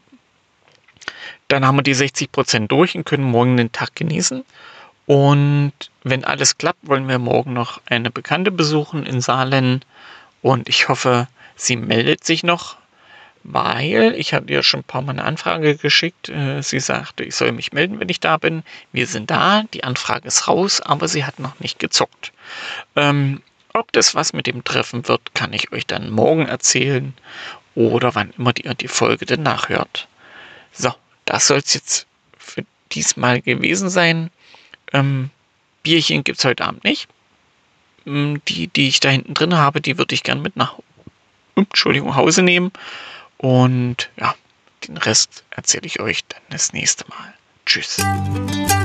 Dann 1.47 1.65
haben 1.65 1.77
wir 1.77 1.83
die 1.83 1.93
60 1.93 2.31
Prozent 2.31 2.71
durch 2.71 2.95
und 2.95 3.05
können 3.05 3.23
morgen 3.23 3.57
den 3.57 3.71
Tag 3.71 3.95
genießen. 3.95 4.43
Und 5.05 5.73
wenn 6.03 6.23
alles 6.23 6.57
klappt, 6.57 6.87
wollen 6.87 7.07
wir 7.07 7.19
morgen 7.19 7.53
noch 7.53 7.79
eine 7.85 8.09
Bekannte 8.09 8.51
besuchen 8.51 9.05
in 9.05 9.21
Saalen. 9.21 9.85
Und 10.41 10.69
ich 10.69 10.89
hoffe, 10.89 11.27
sie 11.55 11.75
meldet 11.75 12.23
sich 12.23 12.43
noch 12.43 12.77
weil 13.47 14.15
ich 14.17 14.33
habe 14.33 14.51
ihr 14.51 14.63
schon 14.63 14.79
ein 14.79 14.85
paar 14.85 15.03
Mal 15.03 15.11
eine 15.11 15.23
Anfrage 15.23 15.77
geschickt. 15.77 16.29
Äh, 16.29 16.61
sie 16.63 16.79
sagte, 16.79 17.23
ich 17.23 17.35
soll 17.35 17.51
mich 17.51 17.73
melden, 17.73 17.99
wenn 17.99 18.09
ich 18.09 18.19
da 18.19 18.37
bin. 18.37 18.63
Wir 18.91 19.05
sind 19.05 19.29
da, 19.29 19.63
die 19.73 19.83
Anfrage 19.83 20.27
ist 20.27 20.47
raus, 20.47 20.81
aber 20.81 21.07
sie 21.07 21.25
hat 21.25 21.39
noch 21.39 21.59
nicht 21.59 21.77
gezockt. 21.77 22.33
Ähm, 22.95 23.43
ob 23.73 23.91
das 23.91 24.15
was 24.15 24.33
mit 24.33 24.47
dem 24.47 24.63
Treffen 24.63 25.07
wird, 25.07 25.35
kann 25.35 25.53
ich 25.53 25.71
euch 25.71 25.85
dann 25.85 26.09
morgen 26.09 26.47
erzählen 26.47 27.13
oder 27.75 28.15
wann 28.15 28.33
immer 28.37 28.53
ihr 28.63 28.73
die 28.73 28.87
Folge 28.87 29.25
denn 29.27 29.43
nachhört. 29.43 30.07
So, 30.71 30.93
das 31.25 31.47
soll 31.47 31.57
es 31.57 31.73
jetzt 31.73 32.07
für 32.37 32.65
diesmal 32.91 33.41
gewesen 33.41 33.89
sein. 33.89 34.29
Ähm, 34.93 35.29
Bierchen 35.83 36.23
gibt 36.23 36.39
es 36.39 36.45
heute 36.45 36.65
Abend 36.65 36.83
nicht. 36.83 37.07
Ähm, 38.05 38.41
die, 38.47 38.67
die 38.67 38.87
ich 38.87 38.99
da 38.99 39.09
hinten 39.09 39.33
drin 39.33 39.55
habe, 39.55 39.81
die 39.81 39.97
würde 39.97 40.15
ich 40.15 40.23
gern 40.23 40.41
mit 40.41 40.55
nach 40.55 40.75
Entschuldigung, 41.55 42.15
Hause 42.15 42.41
nehmen. 42.41 42.71
Und 43.37 44.09
ja, 44.17 44.35
den 44.87 44.97
Rest 44.97 45.43
erzähle 45.49 45.85
ich 45.85 45.99
euch 45.99 46.23
dann 46.25 46.41
das 46.49 46.73
nächste 46.73 47.07
Mal. 47.09 47.33
Tschüss. 47.65 47.97
Tschüss, 47.97 48.84